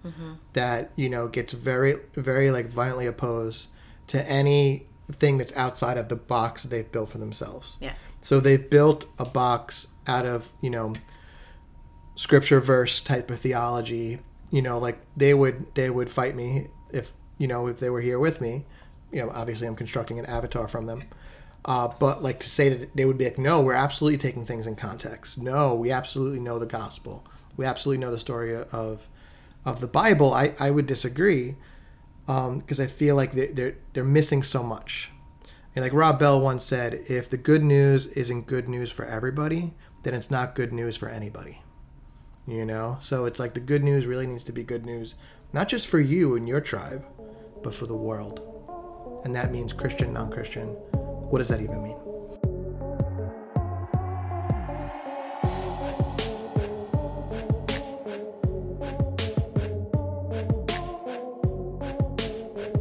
[0.53, 3.69] that you know gets very very like violently opposed
[4.07, 7.77] to anything that's outside of the box that they've built for themselves.
[7.79, 7.93] Yeah.
[8.19, 10.91] So they've built a box out of you know
[12.15, 14.19] scripture verse type of theology.
[14.51, 18.01] You know, like they would they would fight me if you know if they were
[18.01, 18.65] here with me.
[19.11, 21.03] You know, obviously I'm constructing an avatar from them.
[21.63, 24.65] Uh, but like to say that they would be like, no, we're absolutely taking things
[24.65, 25.37] in context.
[25.37, 27.25] No, we absolutely know the gospel.
[27.55, 29.07] We absolutely know the story of
[29.63, 30.33] of the Bible.
[30.33, 31.55] I, I would disagree
[32.25, 35.11] because I feel like they- they're they're missing so much.
[35.75, 39.73] And like Rob Bell once said, if the good news isn't good news for everybody,
[40.03, 41.61] then it's not good news for anybody.
[42.47, 42.97] You know?
[42.99, 45.15] So it's like the good news really needs to be good news,
[45.53, 47.05] not just for you and your tribe,
[47.63, 48.41] but for the world.
[49.23, 50.69] And that means Christian, non Christian.
[51.29, 51.97] What does that even mean?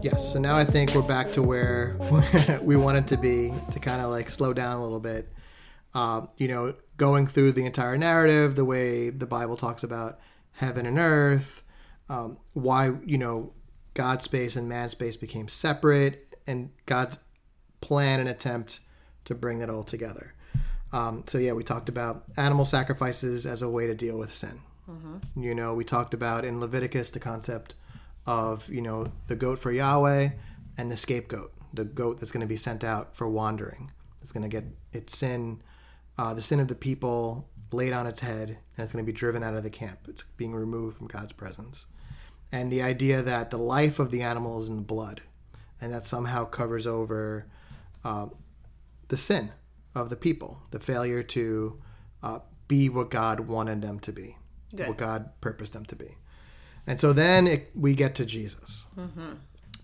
[0.03, 1.95] Yes, so now I think we're back to where
[2.63, 5.29] we wanted to be to kind of like slow down a little bit.
[5.95, 10.21] Uh, you know, going through the entire narrative, the way the Bible talks about
[10.53, 11.63] heaven and earth,
[12.09, 13.53] um, why, you know,
[13.95, 17.19] God's space and man's space became separate, and God's
[17.81, 18.81] plan and attempt
[19.25, 20.35] to bring that all together.
[20.93, 24.61] Um, so, yeah, we talked about animal sacrifices as a way to deal with sin.
[25.37, 27.75] You know, we talked about in Leviticus the concept
[28.27, 30.31] of, you know, the goat for Yahweh
[30.77, 33.93] and the scapegoat, the goat that's going to be sent out for wandering.
[34.21, 35.63] It's going to get its sin,
[36.19, 39.17] uh, the sin of the people laid on its head, and it's going to be
[39.17, 40.01] driven out of the camp.
[40.09, 41.87] It's being removed from God's presence.
[42.53, 45.21] And the idea that the life of the animal is in the blood,
[45.81, 47.47] and that somehow covers over
[48.05, 48.27] uh,
[49.09, 49.53] the sin
[49.95, 51.81] of the people, the failure to
[52.23, 54.37] uh, be what God wanted them to be,
[54.75, 54.89] Good.
[54.89, 56.17] what God purposed them to be.
[56.87, 58.87] And so then it, we get to Jesus,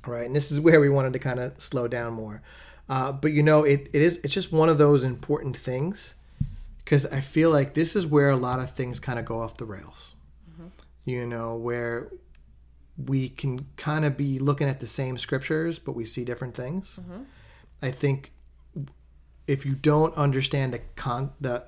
[0.07, 0.27] right?
[0.27, 2.43] And this is where we wanted to kind of slow down more.
[2.89, 6.15] Uh, but you know, it, it is it's just one of those important things
[6.85, 9.57] because I feel like this is where a lot of things kind of go off
[9.57, 10.15] the rails.
[10.53, 10.69] Mm-hmm.
[11.05, 12.13] You know, where
[12.97, 17.01] we can kind of be looking at the same scriptures, but we see different things.
[17.03, 17.23] Mm-hmm.
[17.83, 18.33] I think
[19.47, 21.65] if you don't understand the con the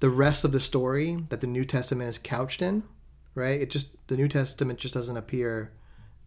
[0.00, 2.82] the rest of the story that the New Testament is couched in,
[3.34, 3.60] right?
[3.60, 5.72] It just the New Testament just doesn't appear,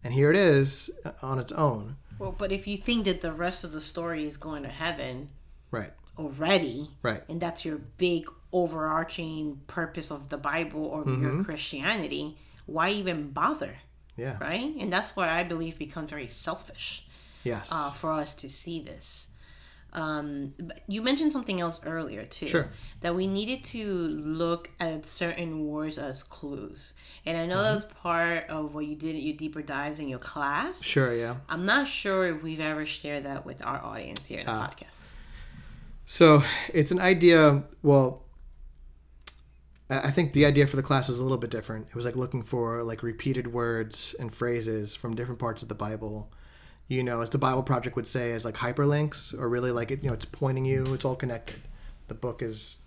[0.02, 3.32] and here it is uh, on its own, Well, but if you think that the
[3.32, 5.30] rest of the story is going to heaven
[5.70, 5.90] right?
[6.18, 7.22] already, Right.
[7.28, 13.76] and that's your big overarching purpose of the Bible or your Christianity, why even bother?
[14.16, 14.38] Yeah.
[14.40, 14.74] Right?
[14.78, 17.06] And that's why I believe becomes very selfish
[17.42, 17.70] Yes.
[17.72, 19.28] uh, for us to see this.
[19.94, 20.54] Um,
[20.88, 22.48] you mentioned something else earlier too.
[22.48, 22.68] Sure.
[23.02, 27.74] That we needed to look at certain words as clues, and I know Mm-hmm.
[27.78, 30.82] that's part of what you did at your deeper dives in your class.
[30.82, 31.14] sure.
[31.14, 31.36] Yeah.
[31.48, 34.68] I'm not sure if we've ever shared that with our audience here in the Ah.
[34.70, 35.10] podcast.
[36.06, 37.62] So it's an idea.
[37.82, 38.24] Well,
[39.90, 41.86] I think the idea for the class was a little bit different.
[41.88, 45.74] It was like looking for like repeated words and phrases from different parts of the
[45.74, 46.32] Bible.
[46.88, 50.02] You know, as the Bible Project would say, as like hyperlinks, or really like it.
[50.02, 50.92] You know, it's pointing you.
[50.94, 51.60] It's all connected.
[52.08, 52.78] The book is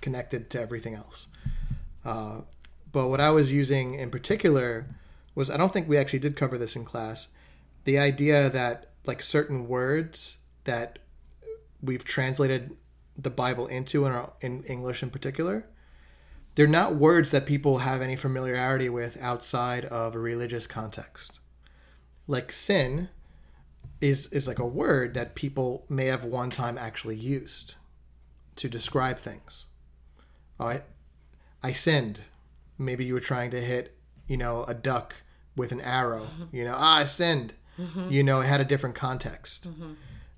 [0.00, 1.26] connected to everything else.
[2.04, 2.42] Uh,
[2.92, 4.86] but what I was using in particular
[5.34, 7.28] was I don't think we actually did cover this in class.
[7.84, 10.98] The idea that like certain words that
[11.82, 12.76] we've translated
[13.16, 15.66] the Bible into in, our, in English in particular,
[16.54, 21.38] they're not words that people have any familiarity with outside of a religious context.
[22.26, 23.08] Like sin
[24.08, 27.74] is is like a word that people may have one time actually used
[28.56, 29.66] to describe things.
[30.58, 30.84] All right,
[31.62, 32.20] I sinned.
[32.78, 35.14] Maybe you were trying to hit, you know, a duck
[35.54, 36.24] with an arrow.
[36.24, 36.56] Mm-hmm.
[36.56, 37.54] You know, ah, I sinned.
[37.78, 38.10] Mm-hmm.
[38.10, 39.68] You know, it had a different context.
[39.68, 39.92] Mm-hmm.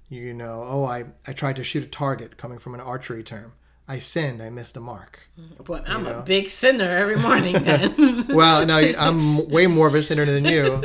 [0.09, 3.53] You know, oh, I, I tried to shoot a target coming from an archery term.
[3.91, 4.43] I sinned.
[4.43, 5.21] I missed a mark.
[5.65, 6.19] But I'm know?
[6.19, 8.27] a big sinner every morning then.
[8.29, 10.83] Well, no, I'm way more of a sinner than you.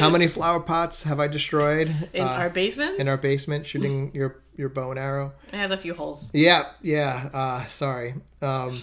[0.00, 4.10] How many flower pots have I destroyed in uh, our basement, in our basement shooting
[4.12, 5.32] your your bow and arrow?
[5.46, 6.30] it has a few holes.
[6.34, 7.30] Yeah, yeah.
[7.32, 8.82] Uh, sorry um,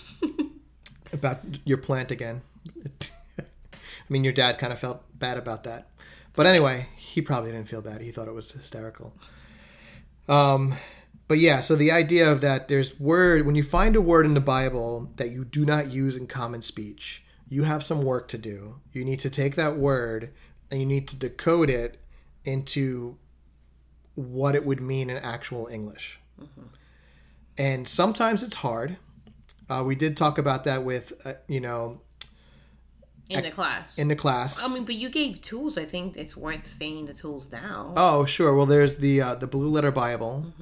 [1.12, 2.42] about your plant again.
[3.38, 5.90] I mean, your dad kind of felt bad about that,
[6.34, 8.02] but anyway, he probably didn't feel bad.
[8.02, 9.14] He thought it was hysterical.
[10.30, 10.76] Um,
[11.28, 14.34] but yeah, so the idea of that there's word when you find a word in
[14.34, 18.38] the Bible that you do not use in common speech, you have some work to
[18.38, 18.76] do.
[18.94, 20.32] You need to take that word
[20.72, 22.00] and you need to decode it
[22.46, 23.18] into
[24.16, 26.20] what it would mean in actual English.
[27.58, 28.98] And sometimes it's hard.
[29.70, 32.02] Uh, we did talk about that with, uh, you know,
[33.30, 33.98] In the class.
[33.98, 34.64] in the class.
[34.64, 35.78] I mean, but you gave tools.
[35.78, 37.94] I think it's worth saying the tools now.
[37.98, 38.56] Oh, sure.
[38.56, 40.54] Well, there's the uh, the Blue Letter Bible,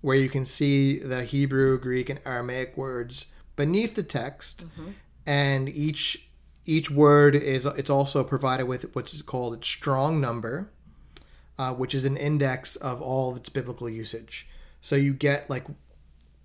[0.00, 4.64] where you can see the Hebrew, Greek, and Aramaic words beneath the text,
[5.26, 6.28] and each
[6.66, 10.70] each word is it's also provided with what's called a Strong number,
[11.58, 14.48] uh, which is an index of all its biblical usage.
[14.80, 15.64] So you get like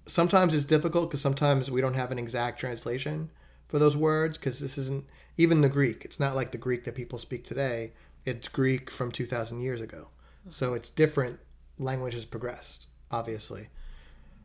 [0.06, 3.30] sometimes it's difficult because sometimes we don't have an exact translation
[3.68, 5.06] for those words because this isn't
[5.38, 6.04] even the Greek.
[6.06, 7.94] It's not like the Greek that people speak today.
[8.26, 10.08] It's Greek from 2,000 years ago.
[10.50, 11.40] So it's different.
[11.78, 13.70] Language has progressed, obviously.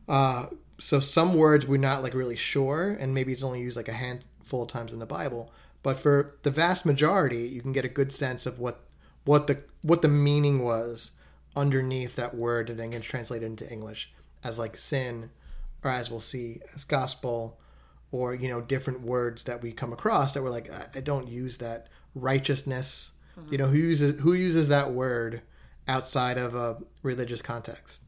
[0.07, 0.47] Uh,
[0.79, 3.93] so some words we're not like really sure, and maybe it's only used like a
[3.93, 5.51] handful of times in the Bible.
[5.83, 8.83] But for the vast majority, you can get a good sense of what
[9.25, 11.11] what the what the meaning was
[11.55, 14.11] underneath that word and then gets translated into English
[14.43, 15.29] as like sin,
[15.83, 17.59] or as we'll see as gospel,
[18.11, 21.27] or you know different words that we come across that we're like I, I don't
[21.27, 23.11] use that righteousness.
[23.49, 25.41] You know who uses who uses that word
[25.87, 28.03] outside of a religious context?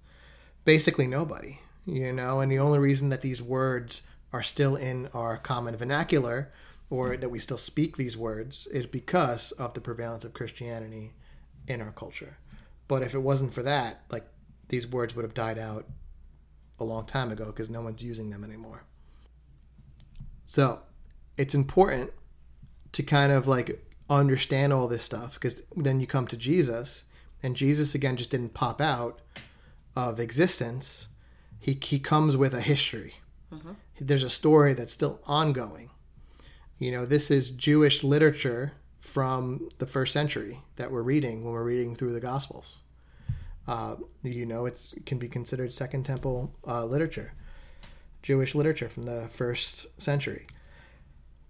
[0.66, 1.60] Basically nobody.
[1.86, 6.52] You know, and the only reason that these words are still in our common vernacular
[6.90, 11.14] or that we still speak these words is because of the prevalence of Christianity
[11.68, 12.38] in our culture.
[12.88, 14.26] But if it wasn't for that, like
[14.70, 15.86] these words would have died out
[16.80, 18.84] a long time ago because no one's using them anymore.
[20.46, 20.82] So
[21.38, 22.12] it's important
[22.92, 27.06] to kind of like understand all this stuff because then you come to Jesus
[27.42, 29.20] and Jesus again just didn't pop out
[29.96, 31.08] of existence.
[31.60, 33.16] He, he comes with a history.
[34.00, 35.92] There's a story that's still ongoing.
[36.80, 41.64] You know, this is Jewish literature from the first century that we're reading when we're
[41.64, 42.82] reading through the Gospels.
[43.68, 47.34] Uh, you know, it's it can be considered Second Temple uh, literature,
[48.22, 50.46] Jewish literature from the first century.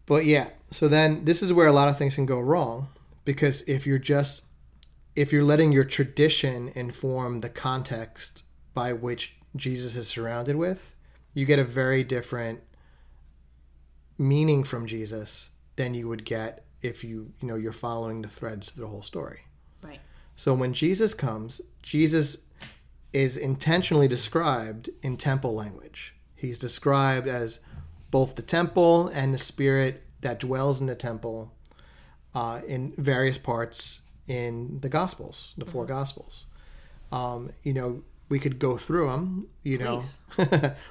[0.06, 2.90] But yeah, so then this is where a lot of things can go wrong
[3.26, 4.46] because if you're just
[5.16, 8.44] if you're letting your tradition inform the context
[8.74, 10.96] by which Jesus is surrounded with,
[11.34, 12.62] you get a very different
[14.18, 18.70] meaning from Jesus than you would get if you you know you're following the threads
[18.70, 19.42] of the whole story.
[19.82, 20.00] Right.
[20.36, 22.46] So when Jesus comes, Jesus
[23.12, 26.16] is intentionally described in temple language.
[26.36, 27.60] He's described as
[28.12, 31.54] both the temple and the spirit that dwells in the temple
[32.34, 36.46] uh, in various parts in the Gospels, the 4 Gospels.
[37.12, 39.48] Um, you know, we could go through them.
[39.64, 40.02] You know,
[40.38, 40.48] we're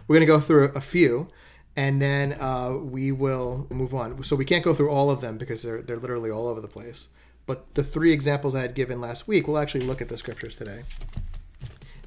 [0.09, 1.29] going to go through a few,
[1.77, 4.23] and then uh, we will move on.
[4.23, 6.69] So we can't go through all of them because they're they're literally all over the
[6.69, 7.09] place.
[7.47, 10.55] But the three examples I had given last week, we'll actually look at the scriptures
[10.55, 10.85] today.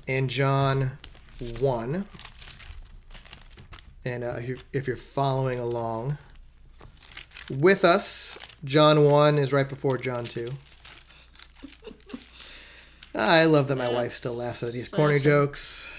[0.08, 0.98] In John
[1.60, 2.06] one,
[4.06, 6.18] and uh, if, you're, if you're following along
[7.50, 10.48] with us, John one is right before John two.
[13.16, 15.91] I love that my wife still laughs at these corny jokes.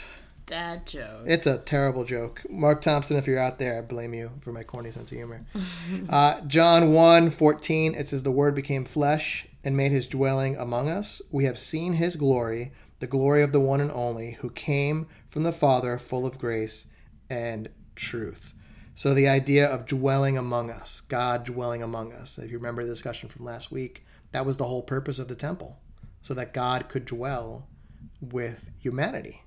[0.47, 1.25] Dad joke.
[1.27, 2.43] It's a terrible joke.
[2.49, 5.45] Mark Thompson, if you're out there, I blame you for my corny sense of humor.
[6.09, 10.89] uh, John 1 14, it says, The Word became flesh and made his dwelling among
[10.89, 11.21] us.
[11.33, 15.43] We have seen his glory, the glory of the one and only, who came from
[15.43, 16.87] the Father, full of grace
[17.29, 18.55] and truth.
[18.95, 22.39] So the idea of dwelling among us, God dwelling among us.
[22.39, 25.35] If you remember the discussion from last week, that was the whole purpose of the
[25.35, 25.81] temple,
[26.27, 27.69] so that God could dwell
[28.21, 29.45] with humanity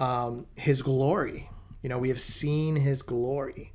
[0.00, 1.48] um, his glory.
[1.80, 3.72] You know, we have seen his glory,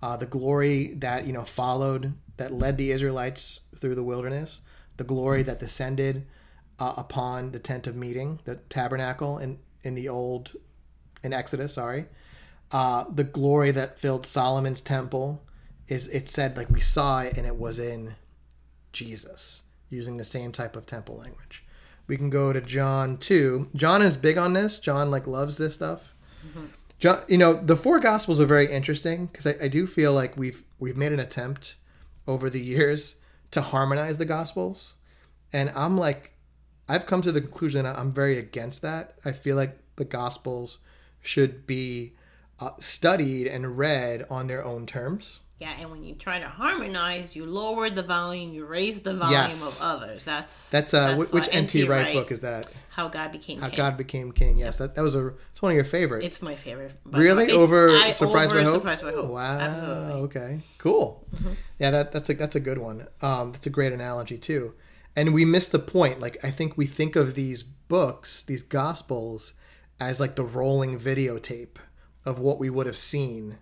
[0.00, 4.62] uh, the glory that you know followed, that led the Israelites through the wilderness,
[4.96, 6.26] the glory that descended
[6.78, 10.52] uh, upon the tent of meeting, the tabernacle in in the old
[11.22, 11.74] in Exodus.
[11.74, 12.06] Sorry,
[12.70, 15.42] uh, the glory that filled Solomon's temple
[15.88, 18.14] is it said like we saw it and it was in
[18.94, 21.66] Jesus using the same type of temple language.
[22.12, 23.70] We can go to John 2.
[23.74, 24.78] John is big on this.
[24.78, 26.14] John like loves this stuff.
[26.98, 30.36] John, you know, the four gospels are very interesting because I, I do feel like
[30.36, 31.76] we've we've made an attempt
[32.28, 33.16] over the years
[33.52, 34.92] to harmonize the gospels.
[35.54, 36.34] And I'm like
[36.86, 39.14] I've come to the conclusion that I'm very against that.
[39.24, 40.80] I feel like the gospels
[41.22, 42.12] should be
[42.60, 45.40] uh, studied and read on their own terms.
[45.62, 49.30] Yeah, and when you try to harmonize, you lower the volume, you raise the volume
[49.32, 49.80] Yes.
[49.80, 50.24] of others.
[50.24, 52.14] That's That's uh, That's wh- which NT Wright Wright.
[52.14, 52.66] book is that?
[52.90, 53.76] how God became How king.
[53.78, 54.58] God became king.
[54.58, 56.26] Yes, that, that was a it's one of your favorites.
[56.26, 56.92] It's my favorite.
[57.06, 57.50] Really?
[57.52, 58.74] Over I- Surprise over by Hope?
[58.74, 59.30] Surprise by Hope.
[59.30, 59.58] Wow.
[59.60, 60.04] Absolutely.
[60.12, 60.24] Mm-hmm.
[60.24, 60.60] Okay.
[60.78, 61.26] Cool.
[61.78, 63.06] Yeah, that, that's a that's a good one.
[63.22, 64.74] Um, that's a great analogy too.
[65.14, 66.20] And we missed the point.
[66.20, 69.52] Like I think we think of these books, these gospels,
[70.00, 71.76] as like the rolling videotape
[72.26, 73.58] of what we would have seen.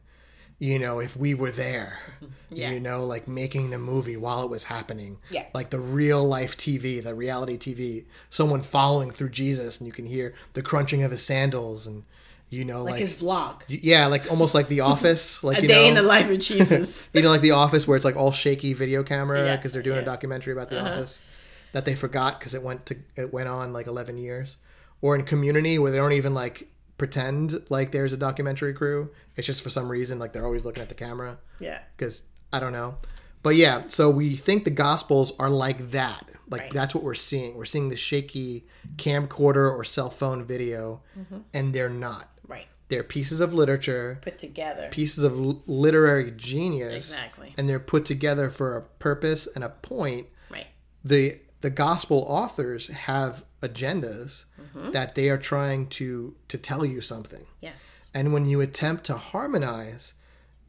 [0.61, 1.98] You know, if we were there.
[2.52, 2.72] Yeah.
[2.72, 5.18] You know, like making the movie while it was happening.
[5.30, 5.44] Yeah.
[5.54, 8.06] Like the real life TV, the reality TV.
[8.28, 12.02] Someone following through Jesus, and you can hear the crunching of his sandals, and
[12.48, 13.62] you know, Like, like his vlog.
[13.68, 16.38] yeah, like almost like The Office, like A you day know, in the life of
[16.50, 17.08] Jesus.
[17.12, 19.80] you know, like The Office, where it's like all shaky video camera Yeah, because they're
[19.80, 20.06] doing a yeah.
[20.08, 20.14] Uh-huh.
[20.16, 21.22] documentary about The Office
[21.70, 24.56] that they forgot because it went to it went on like eleven years,
[25.02, 26.66] or in Community where they don't even like
[27.01, 29.11] pretend like there's a documentary crew.
[29.36, 31.78] It's just for some reason like they're always looking at the camera yeah.
[31.96, 32.96] because I don't know.
[33.42, 36.22] But yeah, so we think the Gospels are like that.
[36.51, 36.72] Like Right.
[36.74, 37.57] that's what we're seeing.
[37.57, 41.38] We're seeing the shaky camcorder or cell phone video, Mm-hmm.
[41.55, 42.28] and they're not.
[42.46, 42.66] Right.
[42.88, 44.88] They're pieces of literature Put together.
[44.90, 47.55] pieces of l- literary genius Exactly.
[47.57, 50.66] and they're put together for a purpose and a point Right.
[51.05, 54.44] the the gospel authors have agendas
[54.74, 54.92] Mm-hmm.
[54.92, 57.44] that they are trying to to tell you something.
[57.61, 58.08] Yes.
[58.14, 60.14] and when you attempt to harmonize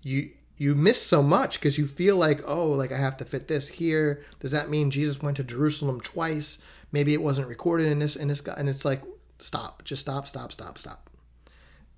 [0.01, 3.47] you you miss so much because you feel like oh like i have to fit
[3.47, 4.23] this here.
[4.39, 6.61] Does that mean jesus went to jerusalem twice?
[6.91, 9.01] Maybe it wasn't recorded in this in this guy and it's like
[9.37, 11.09] stop just stop stop stop stop.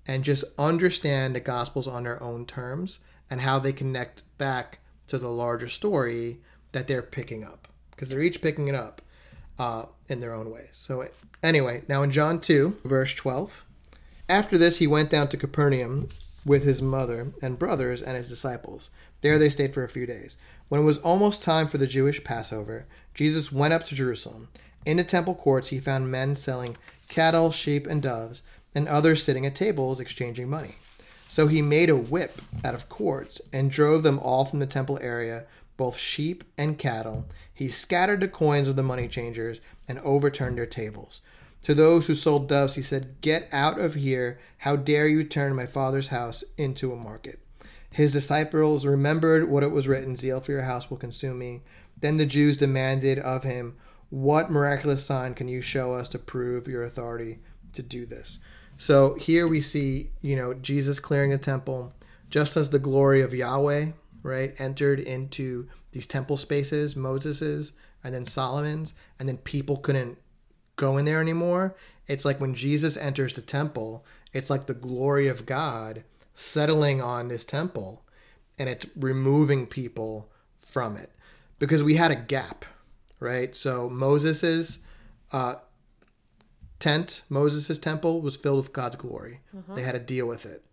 [0.06, 5.16] And just understand the gospels on their own terms and how they connect back to
[5.18, 6.40] the larger story
[6.72, 7.68] that they're picking up.
[7.90, 9.00] Because they're each picking it up
[9.58, 11.06] uh, in their own ways so
[11.42, 13.64] anyway now in john 2 verse 12
[14.28, 16.08] after this, he went down to Capernaum
[16.46, 18.88] with his mother and brothers and his disciples.
[19.20, 20.38] There they stayed for a few days.
[20.68, 24.48] When it was almost time for the Jewish Passover, Jesus went up to Jerusalem.
[24.86, 26.76] In the temple courts, he found men selling
[27.08, 28.42] cattle, sheep, and doves,
[28.74, 30.76] and others sitting at tables exchanging money.
[31.28, 34.98] So he made a whip out of cords and drove them all from the temple
[35.02, 35.44] area,
[35.76, 37.26] both sheep and cattle.
[37.52, 41.20] He scattered the coins of the money changers and overturned their tables.
[41.62, 44.38] To those who sold doves, he said, Get out of here.
[44.58, 47.38] How dare you turn my father's house into a market?
[47.90, 51.62] His disciples remembered what it was written Zeal for your house will consume me.
[51.98, 53.76] Then the Jews demanded of him,
[54.10, 57.38] What miraculous sign can you show us to prove your authority
[57.72, 58.40] to do this?
[58.76, 61.94] So here we see, you know, Jesus clearing a temple,
[62.28, 63.92] just as the glory of Yahweh,
[64.24, 67.72] right, entered into these temple spaces, Moses's
[68.02, 70.18] and then Solomon's, and then people couldn't
[70.76, 71.76] go in there anymore.
[72.08, 76.02] It's like when Jesus enters the temple, it's like the glory of God
[76.32, 78.04] settling on this temple
[78.58, 81.10] and it's removing people from it
[81.58, 82.64] because we had a gap,
[83.20, 83.54] right?
[83.54, 84.80] So Moses's
[85.32, 85.56] uh,
[86.80, 89.40] tent, Moses's temple was filled with God's glory.
[89.74, 90.64] They had to deal with it.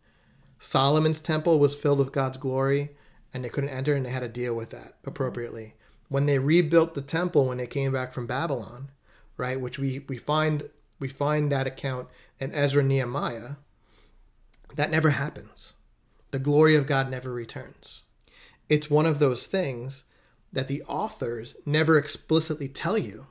[0.58, 2.92] Solomon's temple was filled with God's glory
[3.34, 5.76] and they couldn't enter and they had to deal with that appropriately.
[6.10, 8.92] When they rebuilt the temple when they came back from Babylon,
[9.38, 10.70] right, which we we find
[11.00, 12.08] we find that account
[12.40, 13.52] in Ezra Nehemiah,
[14.76, 15.74] that never happens.
[16.32, 18.04] The glory of God never returns.
[18.70, 20.06] It's one of those things
[20.54, 23.28] that the authors never explicitly tell you,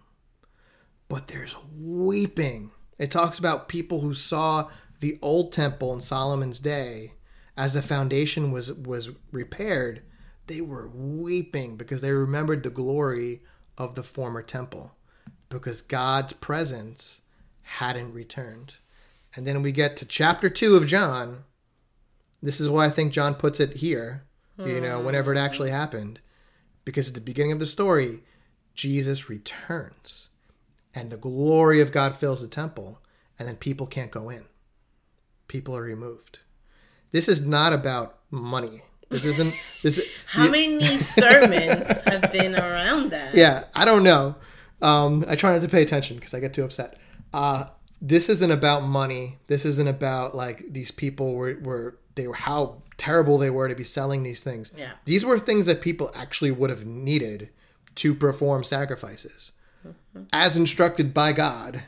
[1.08, 2.70] but there's weeping.
[2.98, 4.68] It talks about people who saw
[5.00, 7.12] the old temple in Solomon's day
[7.56, 10.02] as the foundation was was repaired,
[10.46, 13.42] they were weeping because they remembered the glory
[13.78, 14.96] of the former temple
[15.48, 17.22] because God's presence
[17.62, 18.76] hadn't returned.
[19.36, 21.44] And then we get to chapter 2 of John.
[22.42, 24.24] This is why I think John puts it here,
[24.58, 25.44] you know, whenever it hmm.
[25.44, 26.20] actually happened.
[26.84, 28.22] Because at the beginning of the story,
[28.74, 30.30] Jesus returns
[30.94, 33.00] and the glory of God fills the temple,
[33.38, 34.46] and then people can't go in.
[35.46, 36.40] People are removed.
[37.10, 38.82] This is not about money.
[39.08, 40.00] This isn't this.
[40.26, 43.34] How many sermons have been around that?
[43.34, 44.36] Yeah, I don't know.
[44.80, 46.98] Um, I try not to pay attention because I get too upset.
[47.34, 47.64] Uh,
[48.00, 49.38] this isn't about money.
[49.48, 53.74] This isn't about like these people were, were they were how terrible they were to
[53.74, 54.72] be selling these things.
[54.76, 54.92] Yeah.
[55.04, 57.50] These were things that people actually would have needed
[57.96, 59.52] to perform sacrifices,
[60.32, 61.82] as instructed by God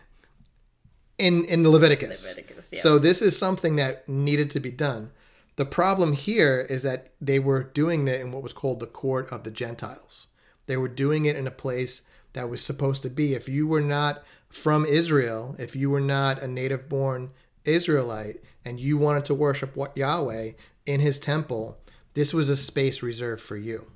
[1.23, 2.37] in in Leviticus.
[2.37, 2.81] Leviticus, yeah.
[2.81, 5.13] So this is something that needed to be done.
[5.57, 9.31] The problem here is that they were doing it in what was called the court
[9.31, 10.29] of the Gentiles.
[10.67, 12.03] They were doing it in a place
[12.33, 16.43] that was supposed to be if you were not from Israel, if you were not
[16.43, 17.31] a native born
[17.65, 20.53] Israelite and you wanted to worship what Yahweh
[20.87, 21.79] in his temple,
[22.15, 23.93] this was a space reserved for you.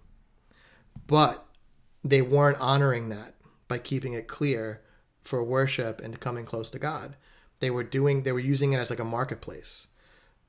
[1.06, 1.44] But
[2.04, 3.34] they weren't honoring that
[3.68, 4.82] by keeping it clear
[5.26, 7.16] for worship and coming close to God.
[7.60, 9.88] They were doing they were using it as like a marketplace.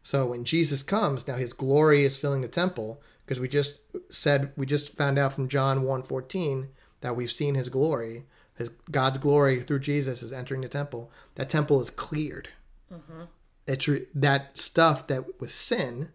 [0.03, 4.51] So when Jesus comes, now his glory is filling the temple because we just said
[4.55, 6.69] we just found out from John 1:14
[7.01, 8.25] that we've seen his glory.
[8.57, 11.11] His God's glory through Jesus is entering the temple.
[11.35, 12.49] That temple is cleared.
[12.91, 13.23] Mm-hmm.
[13.67, 16.09] It's re- that stuff that was sin.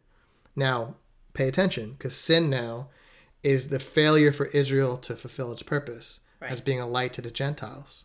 [0.57, 0.97] Now,
[1.35, 2.89] pay attention because sin now
[3.43, 7.31] is the failure for Israel to fulfill its purpose as being a light to the
[7.31, 8.05] Gentiles,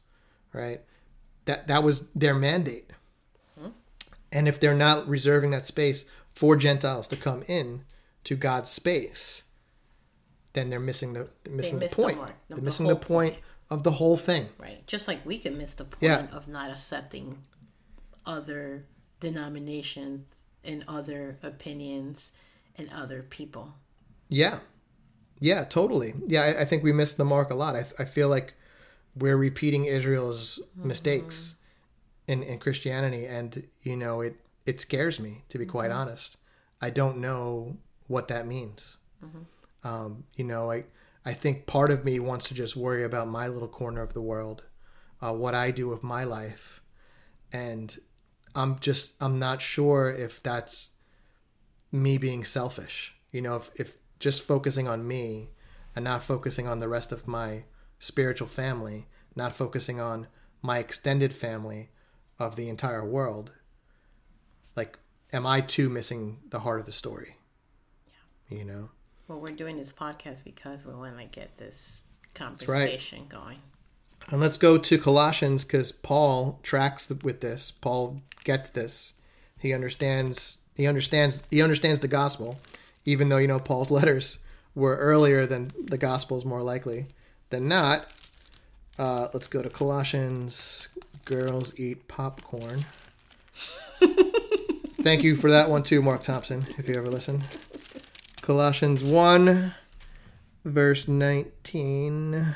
[0.53, 0.81] right?
[1.45, 2.85] That that was their mandate.
[4.29, 7.85] And if they're not reserving that space for Gentiles to come in
[8.25, 9.43] to God's space,
[10.51, 12.19] then they're missing the they're missing the missed the point.
[12.49, 13.37] the- they're missing the point
[13.69, 14.49] of the whole thing.
[14.57, 14.85] Right.
[14.85, 16.27] Just like we could miss the point Yeah.
[16.33, 17.37] of not accepting
[18.25, 18.85] other
[19.21, 20.25] denominations
[20.63, 22.33] and other opinions
[22.77, 23.75] and other people.
[24.27, 24.59] Yeah.
[25.39, 26.13] Yeah, totally.
[26.27, 27.75] Yeah, I, I think we missed the mark a lot.
[27.77, 28.53] I, I feel like
[29.19, 31.55] we're repeating Israel's mistakes
[32.27, 36.37] in, in Christianity, and, you know, it, it scares me, to be quite honest.
[36.81, 38.97] I don't know what that means.
[39.83, 40.85] Um, you know, I,
[41.25, 44.21] I think part of me wants to just worry about my little corner of the
[44.21, 44.63] world,
[45.21, 46.81] uh, what I do with my life.
[47.51, 47.97] And
[48.55, 50.91] I'm just, I'm not sure if that's
[51.91, 53.15] me being selfish.
[53.31, 55.49] You know, if, if just focusing on me
[55.95, 57.63] and not focusing on the rest of my
[57.99, 60.27] spiritual family, not focusing on
[60.61, 61.89] my extended family
[62.39, 63.51] of the entire world,
[64.75, 64.97] like,
[65.33, 67.37] am I too missing the heart of the story?
[68.07, 68.57] Yeah.
[68.57, 68.89] You know?
[69.27, 72.03] Well, we're doing this podcast because we want to get this
[72.39, 72.47] right.
[72.57, 73.59] conversation going.
[74.29, 77.71] And let's go to Colossians because Paul tracks with this.
[77.71, 79.13] Paul gets this.
[79.59, 80.57] He understands.
[80.75, 81.43] He understands.
[81.49, 82.59] He understands the gospel,
[83.05, 84.39] even though you know Paul's letters
[84.75, 87.07] were earlier than the gospels, more likely
[87.49, 88.07] than not.
[88.97, 90.87] Uh, let's go to Colossians.
[91.25, 92.79] Girls eat popcorn.
[95.01, 96.65] Thank you for that one too, Mark Thompson.
[96.77, 97.43] If you ever listen,
[98.41, 99.73] Colossians one,
[100.65, 102.55] verse nineteen.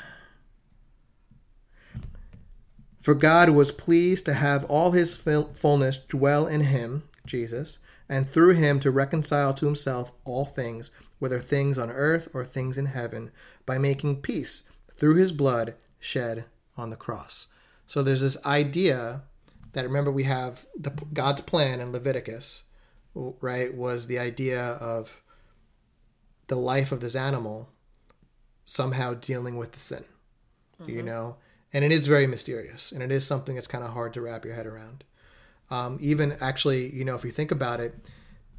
[3.00, 8.54] For God was pleased to have all his fullness dwell in him, Jesus, and through
[8.54, 13.32] him to reconcile to himself all things, whether things on earth or things in heaven,
[13.66, 14.62] by making peace
[15.02, 16.44] through his blood shed
[16.76, 17.48] on the cross.
[17.88, 19.22] So there's this idea
[19.72, 22.62] that remember we have the God's plan in Leviticus,
[23.12, 23.74] right?
[23.74, 25.20] Was the idea of
[26.46, 27.70] the life of this animal
[28.64, 30.04] somehow dealing with the sin,
[30.80, 30.92] mm-hmm.
[30.92, 31.34] you know,
[31.72, 34.44] and it is very mysterious, and it is something that's kind of hard to wrap
[34.44, 35.02] your head around.
[35.68, 37.96] Um, even actually, you know, if you think about it,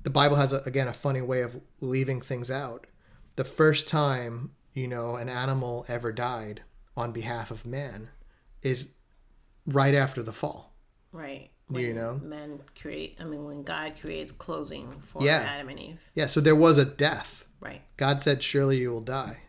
[0.04, 2.86] the Bible has a, again a funny way of leaving things out.
[3.38, 6.62] The first time you know an animal ever died
[6.96, 8.10] on behalf of man
[8.62, 8.94] is
[9.66, 10.74] right after the fall.
[11.12, 11.50] Right.
[11.68, 13.18] When you know, men create.
[13.20, 15.46] I mean, when God creates clothing for yeah.
[15.48, 16.00] Adam and Eve.
[16.14, 16.26] Yeah.
[16.26, 17.46] So there was a death.
[17.60, 17.82] Right.
[17.98, 19.42] God said, "Surely you will die,"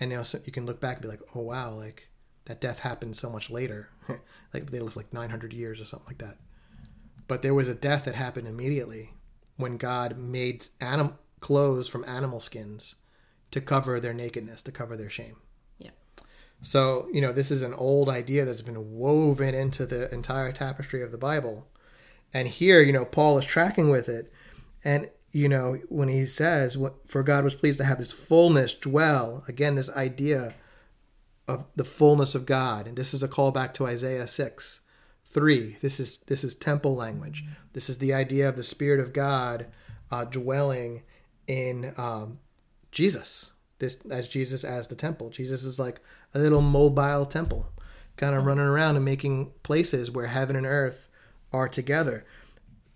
[0.00, 2.08] and you know, so you can look back and be like, "Oh wow, like
[2.46, 3.88] that death happened so much later.
[4.52, 6.38] like they lived like 900 years or something like that."
[7.28, 9.14] But there was a death that happened immediately
[9.56, 12.96] when God made animal clothes from animal skins
[13.54, 15.36] to cover their nakedness, to cover their shame.
[15.78, 15.92] Yeah.
[16.60, 21.02] So, you know, this is an old idea that's been woven into the entire tapestry
[21.02, 21.68] of the Bible.
[22.32, 24.32] And here, you know, Paul is tracking with it.
[24.82, 26.76] And, you know, when he says,
[27.06, 30.56] For God was pleased to have this fullness dwell, again, this idea
[31.46, 32.88] of the fullness of God.
[32.88, 34.80] And this is a callback to Isaiah 6
[35.26, 35.76] 3.
[35.80, 37.44] This is, this is temple language.
[37.72, 39.68] This is the idea of the Spirit of God
[40.10, 41.04] uh, dwelling
[41.46, 42.38] in um,
[42.94, 45.30] Jesus this as Jesus as the temple.
[45.30, 46.00] Jesus is like
[46.32, 47.68] a little mobile temple,
[48.16, 51.08] kind of running around and making places where heaven and earth
[51.52, 52.24] are together.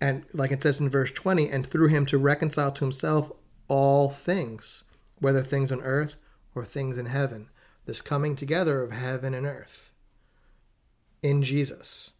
[0.01, 3.31] And like it says in verse 20, and through him to reconcile to himself
[3.67, 4.83] all things,
[5.19, 6.15] whether things on earth
[6.55, 7.49] or things in heaven.
[7.85, 9.93] This coming together of heaven and earth
[11.21, 12.11] in Jesus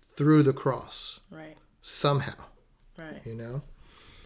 [0.00, 1.20] through the cross.
[1.30, 1.56] Right.
[1.80, 2.34] Somehow.
[2.98, 3.20] Right.
[3.24, 3.62] You know?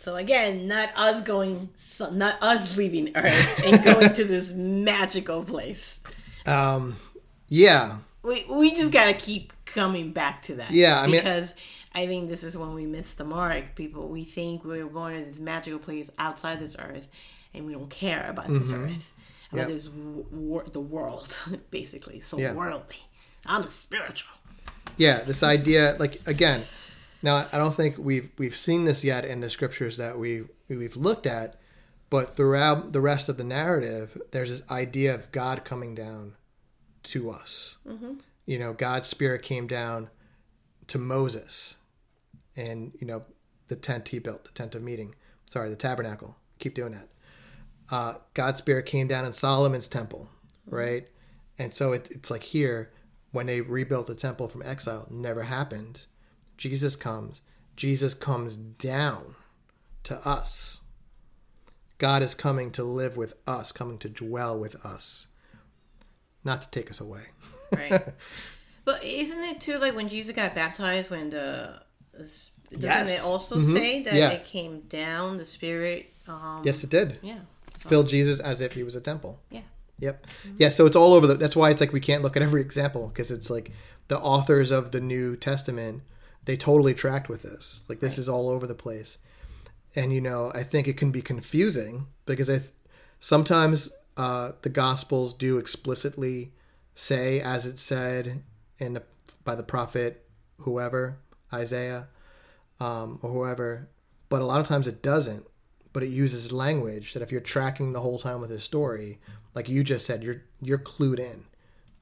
[0.03, 1.69] So again, not us going,
[2.11, 6.01] not us leaving Earth and going to this magical place.
[6.45, 6.97] Um,
[7.49, 7.99] yeah.
[8.25, 10.73] We we just gotta keep coming back to that.
[10.73, 11.55] Yeah, I mean, because
[11.95, 13.77] I think this is when we miss the mark.
[13.77, 17.07] People, we think we're going to this magical place outside this Earth,
[17.55, 18.59] and we don't care about mm-hmm.
[18.59, 19.13] this Earth,
[19.53, 19.69] about yep.
[19.69, 21.39] this wor- the world,
[21.71, 22.19] basically.
[22.23, 22.55] So yeah.
[22.55, 22.97] worldly.
[23.47, 24.33] I'm spiritual.
[24.97, 26.65] Yeah, this idea, like again
[27.23, 30.97] now, I don't think we've we've seen this yet in the scriptures that we we've
[30.97, 31.61] looked at,
[32.11, 36.35] but throughout the rest of the narrative, there's this idea of God coming down
[37.05, 37.79] to us.
[37.87, 38.15] Mm-hmm.
[38.47, 40.11] You know, God's spirit came down
[40.89, 41.77] to Moses,
[42.57, 43.25] and you know
[43.69, 45.15] the tent he built, the tent of meeting.
[45.47, 46.37] Sorry, the tabernacle.
[46.59, 47.09] Keep doing that.
[47.91, 50.29] Uh, God's spirit came down in Solomon's temple,
[50.67, 50.75] mm-hmm.
[50.75, 51.09] right?
[51.59, 52.91] And so it, it's like here
[53.31, 56.07] when they rebuilt the temple from exile, never happened
[56.57, 57.41] Jesus comes.
[57.77, 59.35] Jesus comes down
[60.05, 60.83] to us.
[61.99, 65.29] God is coming to live with us, coming to dwell with us,
[66.45, 67.23] not to take us away.
[67.73, 68.03] right.
[68.85, 71.81] But isn't it too like when Jesus got baptized, when the
[72.13, 73.21] doesn't yes.
[73.21, 73.77] it also mm-hmm.
[73.77, 74.31] say that yeah.
[74.31, 76.13] it came down, the Spirit?
[76.27, 77.19] Um, yes, it did.
[77.23, 77.39] Yeah.
[77.81, 77.89] So.
[77.89, 79.41] Filled Jesus as if he was a temple.
[79.51, 79.61] Yeah.
[79.99, 80.27] Yep.
[80.27, 80.57] Mm-hmm.
[80.59, 80.69] Yeah.
[80.71, 81.35] So it's all over the.
[81.35, 83.71] That's why it's like we can't look at every example because it's like
[84.09, 86.03] the authors of the New Testament
[86.45, 87.85] they totally tracked with this.
[87.89, 88.19] Like this right.
[88.19, 89.19] is all over the place.
[89.95, 92.71] And you know, I think it can be confusing because I th-
[93.21, 96.53] sometimes uh, the gospels do explicitly
[96.95, 98.43] say as it said
[98.79, 99.03] in the
[99.45, 100.27] by the prophet
[100.59, 101.19] whoever
[101.53, 102.09] Isaiah
[102.81, 103.89] um, or whoever,
[104.29, 105.47] but a lot of times it doesn't.
[105.93, 109.21] But it uses language that if you're tracking the whole time with his story,
[109.55, 111.45] like you just said, you're you're clued in,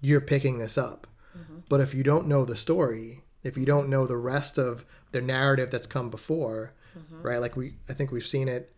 [0.01, 1.09] you're picking this up.
[1.37, 1.61] Mm-hmm.
[1.69, 5.21] But if you don't know the story, if you don't know the rest of the
[5.21, 7.23] narrative that's come before, mm-hmm.
[7.23, 7.39] right?
[7.39, 8.73] Like we, I think we've seen it.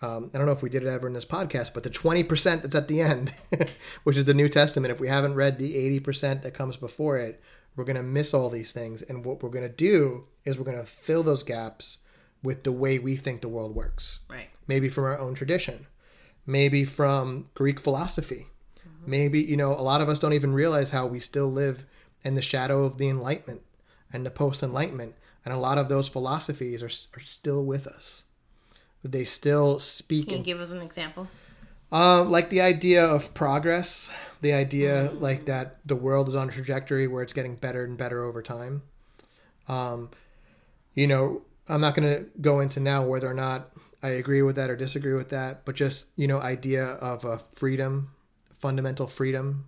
[0.00, 2.62] Um, I don't know if we did it ever in this podcast, but the 20%
[2.62, 3.32] that's at the end,
[4.02, 7.40] which is the New Testament, if we haven't read the 80% that comes before it,
[7.76, 9.02] we're going to miss all these things.
[9.02, 11.98] And what we're going to do is we're going to fill those gaps
[12.42, 14.18] with the way we think the world works.
[14.28, 14.50] Right.
[14.66, 15.86] Maybe from our own tradition,
[16.46, 18.48] maybe from Greek philosophy.
[18.80, 19.10] Mm-hmm.
[19.10, 21.86] Maybe, you know, a lot of us don't even realize how we still live
[22.24, 23.62] in the shadow of the Enlightenment
[24.12, 28.24] and the post Enlightenment, and a lot of those philosophies are, are still with us.
[29.04, 30.28] They still speak.
[30.28, 31.28] Can you give us an example?
[31.90, 34.10] Um, like the idea of progress,
[34.40, 35.18] the idea mm-hmm.
[35.22, 38.42] like that the world is on a trajectory where it's getting better and better over
[38.42, 38.82] time.
[39.68, 40.10] Um,
[40.94, 43.70] you know, I'm not going to go into now whether or not
[44.02, 47.40] I agree with that or disagree with that, but just you know, idea of a
[47.52, 48.10] freedom,
[48.52, 49.66] fundamental freedom,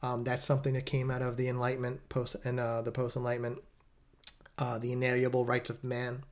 [0.00, 3.58] Um, that's something that came out of the Enlightenment post and uh, the post Enlightenment,
[4.58, 6.24] uh, the inalienable rights of man.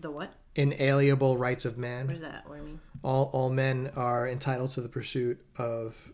[0.00, 0.34] The what?
[0.54, 2.06] Inalienable rights of man.
[2.06, 2.48] Where's that?
[2.48, 2.80] Where I mean?
[3.02, 6.12] All all men are entitled to the pursuit of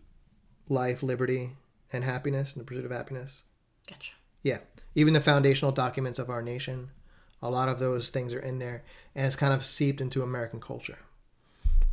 [0.69, 1.53] life, liberty,
[1.93, 3.43] and happiness, and the pursuit of happiness.
[3.89, 4.13] Gotcha.
[4.43, 4.59] Yeah,
[4.95, 6.91] even the foundational documents of our nation,
[7.43, 8.85] a lot of those things are in there,
[9.15, 10.99] and it's kind of seeped into American culture.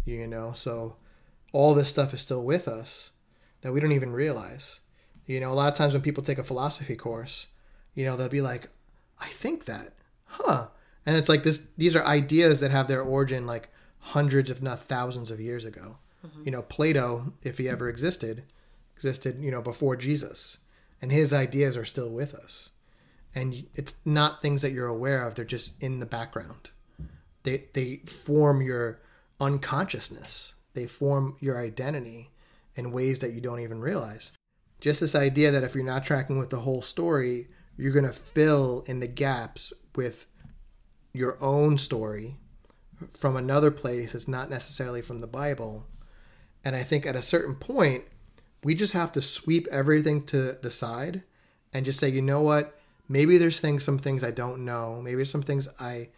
[0.06, 0.98] You know, so
[1.52, 3.12] all this stuff is still with us
[3.62, 4.82] that we don't even realize.
[5.26, 7.48] You know, a lot of times when people take a philosophy course,
[7.96, 8.70] you know, they'll be like,
[9.20, 9.94] "I think that,
[10.26, 10.68] huh?"
[11.06, 14.80] And it's like this; these are ideas that have their origin like hundreds, if not
[14.80, 15.98] thousands, of years ago.
[16.26, 16.42] Mm-hmm.
[16.46, 18.44] You know, Plato, if he ever existed,
[18.96, 20.60] existed, you know, before Jesus,
[21.02, 22.72] and his ideas are still with us.
[23.34, 26.70] And it's not things that you're aware of; they're just in the background.
[27.44, 29.00] They they form your
[29.40, 30.54] unconsciousness.
[30.74, 32.32] They form your identity
[32.76, 34.38] in ways that you don't even realize.
[34.82, 37.48] Just this idea that if you're not tracking with the whole story,
[37.78, 40.28] you're going to fill in the gaps with
[41.14, 42.36] your own story
[43.12, 45.86] from another place that's not necessarily from the Bible.
[46.64, 48.04] And I think at a certain point,
[48.64, 51.24] we just have to sweep everything to the side
[51.74, 52.80] and just say, you know what?
[53.08, 55.02] Maybe there's things, some things I don't know.
[55.02, 56.10] Maybe there's some things I,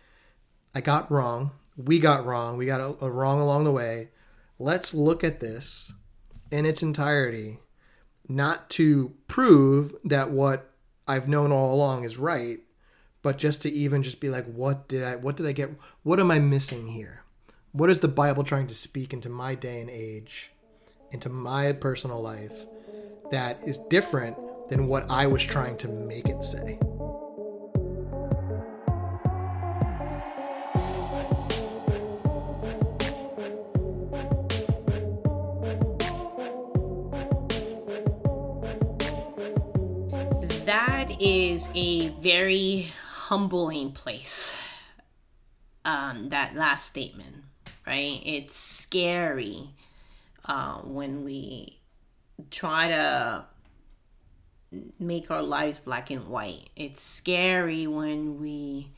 [0.73, 1.51] I got wrong.
[1.75, 2.57] We got wrong.
[2.57, 4.09] We got a, a wrong along the way.
[4.59, 5.91] Let's look at this
[6.51, 7.59] in its entirety,
[8.27, 10.71] not to prove that what
[11.07, 12.59] I've known all along is right,
[13.21, 15.71] but just to even just be like, what did I, what did I get?
[16.03, 17.23] What am I missing here?
[17.71, 20.51] What is the Bible trying to speak into my day and age,
[21.11, 22.65] into my personal life,
[23.31, 24.37] that is different
[24.69, 26.79] than what I was trying to make it say?
[41.57, 44.55] Is a very humbling place.
[45.85, 47.35] Um, that last statement,
[47.87, 48.21] right?
[48.23, 49.69] It's scary
[50.45, 51.79] uh, when we
[52.51, 53.45] try to
[54.99, 56.69] make our lives black and white.
[56.75, 58.91] It's scary when we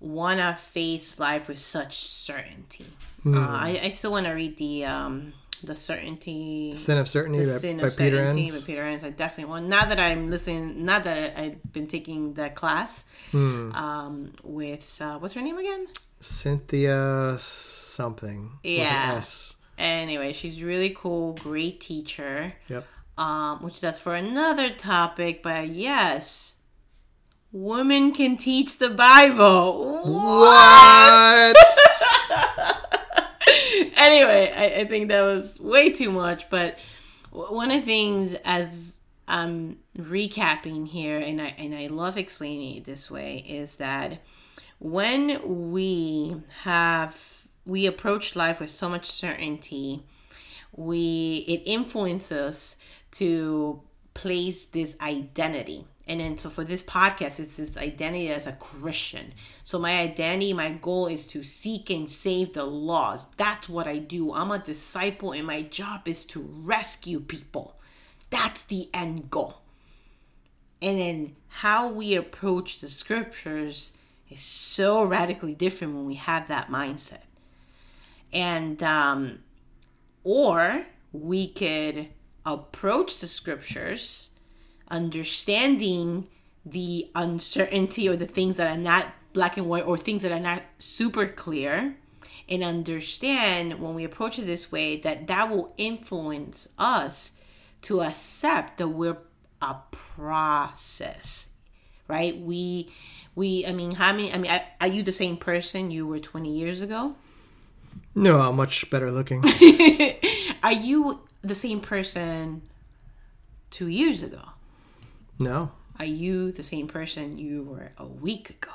[0.00, 2.86] want to face life with such certainty.
[3.26, 5.34] Uh, I, I still want to read the um,
[5.66, 8.60] the certainty The Sin of Certainty the by, sin by of Peter certainty Enns.
[8.60, 9.04] by Peter Enns.
[9.04, 9.66] I definitely want.
[9.66, 13.72] Now that I'm listening, now that I've been taking that class Hmm.
[13.72, 15.86] um, with uh, what's her name again?
[16.20, 18.42] Cynthia something.
[18.62, 19.20] with an Yeah.
[19.78, 22.50] Anyway, she's really cool, great teacher.
[22.68, 22.84] Yep.
[23.18, 26.56] Um, which that's for another topic, but yes,
[27.52, 30.00] women can teach the Bible.
[30.04, 31.56] What?
[34.02, 36.48] anyway, I, I think that was way too much.
[36.50, 36.78] But
[37.30, 42.84] one of the things, as I'm recapping here, and I and I love explaining it
[42.84, 44.22] this way, is that
[44.78, 50.04] when we have we approach life with so much certainty,
[50.74, 52.76] we it influences us
[53.12, 53.82] to
[54.14, 55.86] place this identity.
[56.12, 59.32] And then, so for this podcast, it's this identity as a Christian.
[59.64, 63.38] So, my identity, my goal is to seek and save the lost.
[63.38, 64.34] That's what I do.
[64.34, 67.80] I'm a disciple, and my job is to rescue people.
[68.28, 69.62] That's the end goal.
[70.82, 73.96] And then, how we approach the scriptures
[74.28, 77.22] is so radically different when we have that mindset.
[78.34, 79.38] And, um,
[80.24, 82.08] or we could
[82.44, 84.28] approach the scriptures
[84.92, 86.28] understanding
[86.64, 90.38] the uncertainty or the things that are not black and white or things that are
[90.38, 91.96] not super clear
[92.48, 97.32] and understand when we approach it this way that that will influence us
[97.80, 99.18] to accept that we're
[99.60, 101.48] a process
[102.12, 102.38] right?
[102.38, 102.92] We
[103.34, 106.50] we i mean how many i mean are you the same person you were 20
[106.54, 107.14] years ago?
[108.14, 109.42] No, I'm much better looking.
[110.62, 112.62] are you the same person
[113.70, 114.51] two years ago
[115.42, 115.70] No.
[115.98, 118.70] are you the same person you were a week ago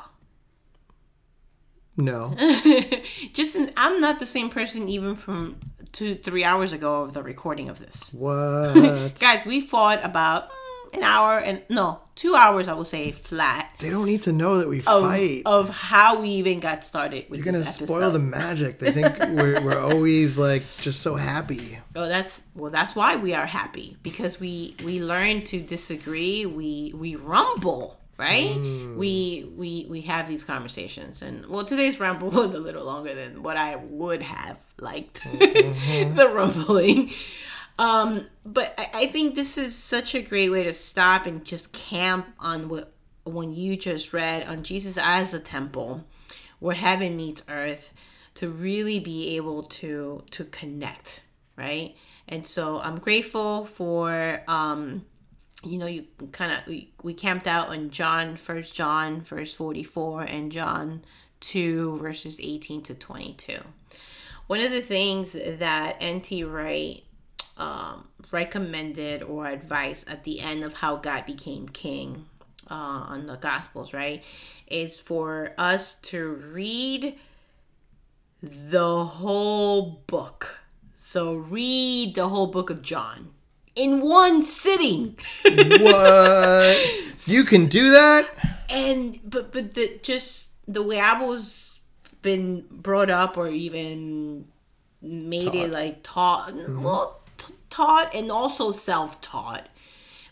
[1.96, 2.36] No.
[3.34, 5.58] just in, i'm not the same person even from
[5.92, 9.16] two three hours ago of the recording of this What?
[9.20, 10.50] guys we fought about
[10.94, 14.58] an hour and no two hours i would say flat they don't need to know
[14.58, 15.44] that we of, fight.
[15.46, 18.80] of how we even got started with You're gonna spoil the magic.
[18.80, 21.78] They think we're, we're always like just so happy.
[21.96, 22.72] Oh, that's well.
[22.72, 26.46] That's why we are happy because we we learn to disagree.
[26.46, 28.50] We we rumble, right?
[28.50, 28.96] Mm.
[28.96, 33.44] We we we have these conversations, and well, today's rumble was a little longer than
[33.44, 35.22] what I would have liked.
[35.22, 36.16] Mm-hmm.
[36.16, 37.12] the rumbling,
[37.78, 41.74] Um, but I, I think this is such a great way to stop and just
[41.74, 46.06] camp on what when you just read on Jesus as a temple,
[46.60, 47.94] where heaven meets earth,
[48.36, 51.22] to really be able to to connect,
[51.56, 51.96] right?
[52.28, 55.06] And so I'm grateful for um,
[55.64, 60.24] you know, you kind of we, we camped out on John, First John, verse 44,
[60.24, 61.04] and John
[61.42, 63.58] 2, verses 18 to 22.
[64.48, 66.44] One of the things that N.T.
[66.44, 67.04] Wright
[67.58, 72.26] um, recommended or advised at the end of how God became king
[72.70, 74.24] uh, on the Gospels, right,
[74.68, 77.18] is for us to read
[78.42, 80.60] the whole book.
[80.96, 83.32] So read the whole book of John
[83.76, 85.18] in one sitting.
[85.80, 86.78] what?
[87.26, 88.28] You can do that?
[88.70, 91.80] And but but the just the way I was
[92.22, 94.46] been brought up or even
[95.02, 95.56] made taught.
[95.56, 96.84] it like taught mm-hmm.
[96.84, 97.22] well
[97.70, 99.68] taught and also self-taught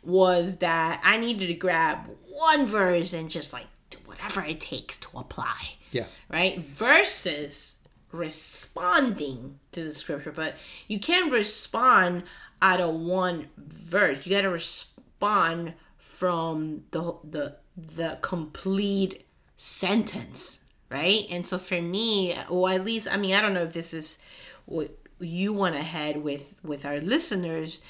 [0.03, 3.65] was that I needed to grab one verse and just like
[4.05, 5.55] whatever it takes to apply.
[5.91, 6.05] Yeah.
[6.29, 6.59] Right?
[6.59, 7.77] Versus
[8.11, 10.55] responding to the scripture, but
[10.87, 12.23] you can't respond
[12.61, 14.25] out of one verse.
[14.25, 19.25] You got to respond from the the the complete
[19.57, 21.25] sentence, right?
[21.29, 24.19] And so for me, or at least I mean, I don't know if this is
[24.65, 27.83] what you went ahead with with our listeners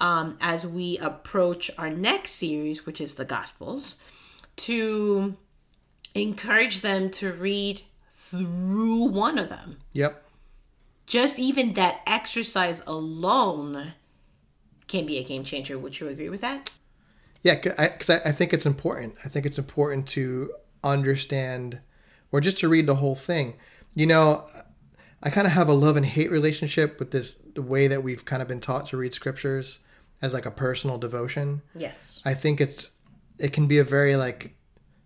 [0.00, 3.96] um, as we approach our next series, which is the Gospels,
[4.56, 5.36] to
[6.14, 9.78] encourage them to read through one of them.
[9.92, 10.22] Yep.
[11.06, 13.94] Just even that exercise alone
[14.88, 15.78] can be a game changer.
[15.78, 16.70] Would you agree with that?
[17.42, 19.14] Yeah, because I, I, I think it's important.
[19.24, 20.52] I think it's important to
[20.82, 21.80] understand
[22.32, 23.54] or just to read the whole thing.
[23.94, 24.44] You know,
[25.26, 28.24] I kind of have a love and hate relationship with this the way that we've
[28.24, 29.80] kind of been taught to read scriptures
[30.22, 31.62] as like a personal devotion.
[31.74, 32.22] Yes.
[32.24, 32.92] I think it's
[33.36, 34.56] it can be a very like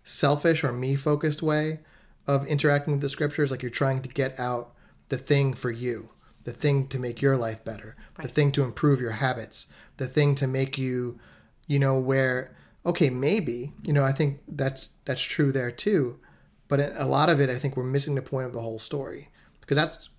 [0.03, 1.79] selfish or me focused way
[2.27, 4.75] of interacting with the scriptures like you're trying to get out
[5.09, 6.09] the thing for you
[6.43, 8.27] the thing to make your life better right.
[8.27, 9.67] the thing to improve your habits
[9.97, 11.19] the thing to make you
[11.67, 12.55] you know where
[12.85, 16.19] okay maybe you know i think that's that's true there too
[16.67, 19.29] but a lot of it i think we're missing the point of the whole story
[19.61, 20.09] because that's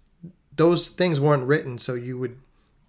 [0.56, 2.38] those things weren't written so you would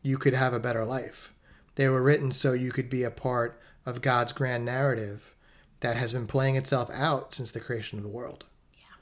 [0.02, 1.34] you could have a better life
[1.76, 5.36] they were written so you could be a part of god's grand narrative
[5.80, 8.46] that has been playing itself out since the creation of the world
[8.78, 8.96] yeah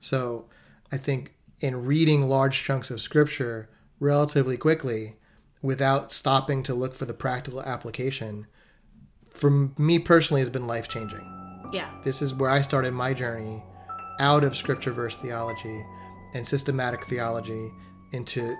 [0.00, 0.46] so
[0.90, 3.68] i think in reading large chunks of scripture
[4.00, 5.16] relatively quickly
[5.60, 8.46] without stopping to look for the practical application
[9.32, 11.24] for me personally has been life changing.
[11.72, 11.90] Yeah.
[12.02, 13.62] This is where I started my journey
[14.18, 15.84] out of scripture verse theology
[16.34, 17.70] and systematic theology
[18.12, 18.56] into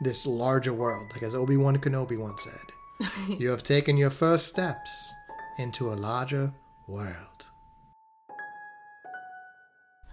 [0.00, 1.10] this larger world.
[1.12, 3.08] Like as Obi Wan Kenobi once said,
[3.38, 5.12] you have taken your first steps
[5.58, 6.52] into a larger
[6.88, 7.16] world.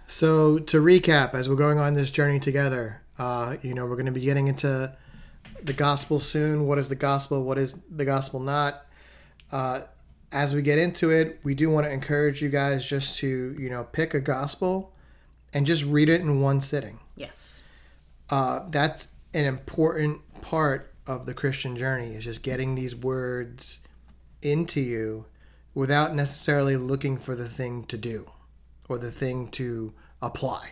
[0.06, 4.06] So to recap, as we're going on this journey together, uh, you know, we're going
[4.06, 4.92] to be getting into
[5.62, 6.66] the gospel soon.
[6.66, 7.44] What is the gospel?
[7.44, 8.86] What is the gospel not?
[9.52, 9.82] Uh,
[10.32, 13.70] as we get into it, we do want to encourage you guys just to, you
[13.70, 14.92] know, pick a gospel
[15.52, 17.00] and just read it in one sitting.
[17.16, 17.64] Yes.
[18.28, 23.80] Uh, that's an important part of the Christian journey is just getting these words
[24.42, 25.26] into you
[25.74, 28.30] without necessarily looking for the thing to do
[28.88, 30.70] or the thing to apply,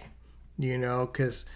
[0.59, 1.47] you know, because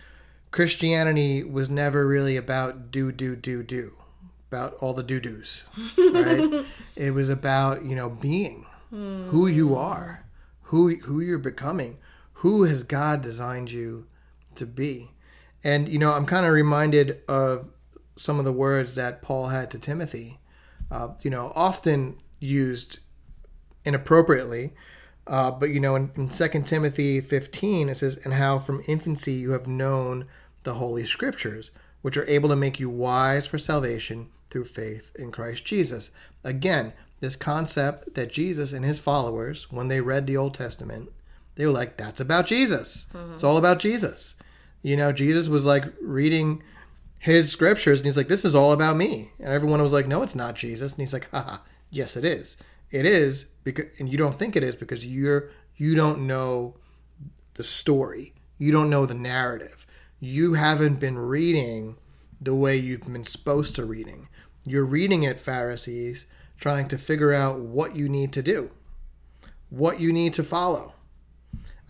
[0.50, 3.96] Christianity was never really about do, do, do, do,
[4.50, 5.64] about all the do do's,
[5.98, 6.64] right?
[6.96, 9.28] it was about, you know, being mm.
[9.28, 10.24] who you are,
[10.62, 11.98] who, who you're becoming,
[12.42, 14.06] who has God designed you
[14.54, 15.10] to be.
[15.64, 17.68] And, you know, I'm kind of reminded of
[18.16, 20.38] some of the words that Paul had to Timothy,
[20.90, 23.00] uh, you know, often used
[23.84, 24.72] inappropriately
[25.26, 29.34] uh, but you know, in, in 2 Timothy 15, it says, And how from infancy
[29.34, 30.26] you have known
[30.64, 31.70] the Holy Scriptures,
[32.02, 36.10] which are able to make you wise for salvation through faith in Christ Jesus.
[36.44, 41.10] Again, this concept that Jesus and his followers, when they read the Old Testament,
[41.54, 43.06] they were like, That's about Jesus.
[43.12, 43.32] Mm-hmm.
[43.32, 44.36] It's all about Jesus.
[44.82, 46.62] You know, Jesus was like reading
[47.18, 49.30] his scriptures and he's like, This is all about me.
[49.38, 50.92] And everyone was like, No, it's not Jesus.
[50.92, 51.58] And he's like, Haha,
[51.90, 52.56] yes, it is.
[52.90, 56.76] It is because, and you don't think it is because you're you don't know
[57.54, 58.34] the story.
[58.58, 59.86] You don't know the narrative.
[60.20, 61.96] You haven't been reading
[62.40, 64.28] the way you've been supposed to reading.
[64.64, 66.26] You're reading it, Pharisees,
[66.60, 68.70] trying to figure out what you need to do,
[69.70, 70.94] what you need to follow.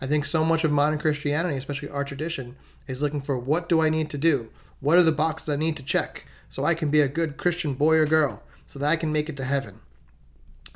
[0.03, 3.79] I think so much of modern Christianity, especially our tradition, is looking for what do
[3.79, 4.49] I need to do?
[4.81, 7.73] What are the boxes I need to check so I can be a good Christian
[7.73, 9.79] boy or girl so that I can make it to heaven?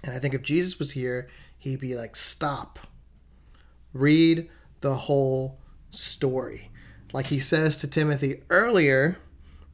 [0.05, 2.80] And I think if Jesus was here, he'd be like, stop.
[3.91, 4.49] Read
[4.80, 5.59] the whole
[5.89, 6.71] story.
[7.11, 9.17] Like he says to Timothy earlier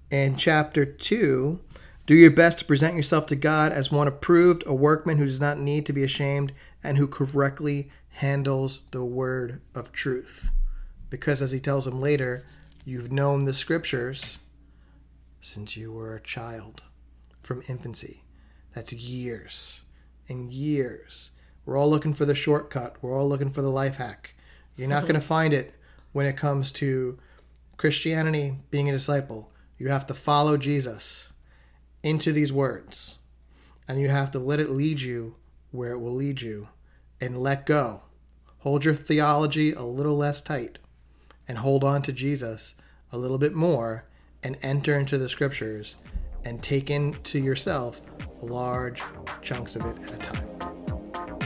[0.10, 1.60] in chapter 2
[2.06, 5.39] do your best to present yourself to God as one approved, a workman who does
[5.39, 6.51] not need to be ashamed,
[6.84, 10.51] and who correctly handles the word of truth.
[11.09, 12.45] Because, as he tells him later,
[12.86, 14.39] you've known the scriptures
[15.41, 16.84] since you were a child,
[17.41, 18.24] from infancy.
[18.74, 19.82] That's years
[20.30, 21.32] and years.
[21.66, 24.36] We're all looking for the shortcut, we're all looking for the life hack.
[24.76, 25.76] You're not going to find it
[26.14, 27.20] when it comes to
[27.78, 29.51] Christianity, being a disciple.
[29.78, 31.32] You have to follow Jesus
[32.03, 33.18] into these words,
[33.88, 35.36] and you have to let it lead you
[35.72, 36.70] where it will lead you
[37.24, 38.01] and let go.
[38.59, 40.78] Hold your theology a little less tight
[41.47, 42.76] and hold on to Jesus
[43.11, 44.05] a little bit more
[44.43, 45.95] and enter into the scriptures
[46.43, 48.01] and take into yourself
[48.41, 49.01] large
[49.41, 50.47] chunks of it at a time.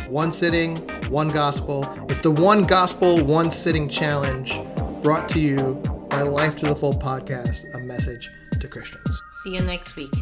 [0.10, 0.78] One sitting,
[1.10, 1.86] one gospel.
[2.10, 4.60] It's the One Gospel, One Sitting Challenge
[5.04, 5.76] brought to you
[6.10, 9.22] by Life to the Full podcast, a message to Christians.
[9.44, 10.14] See you next week.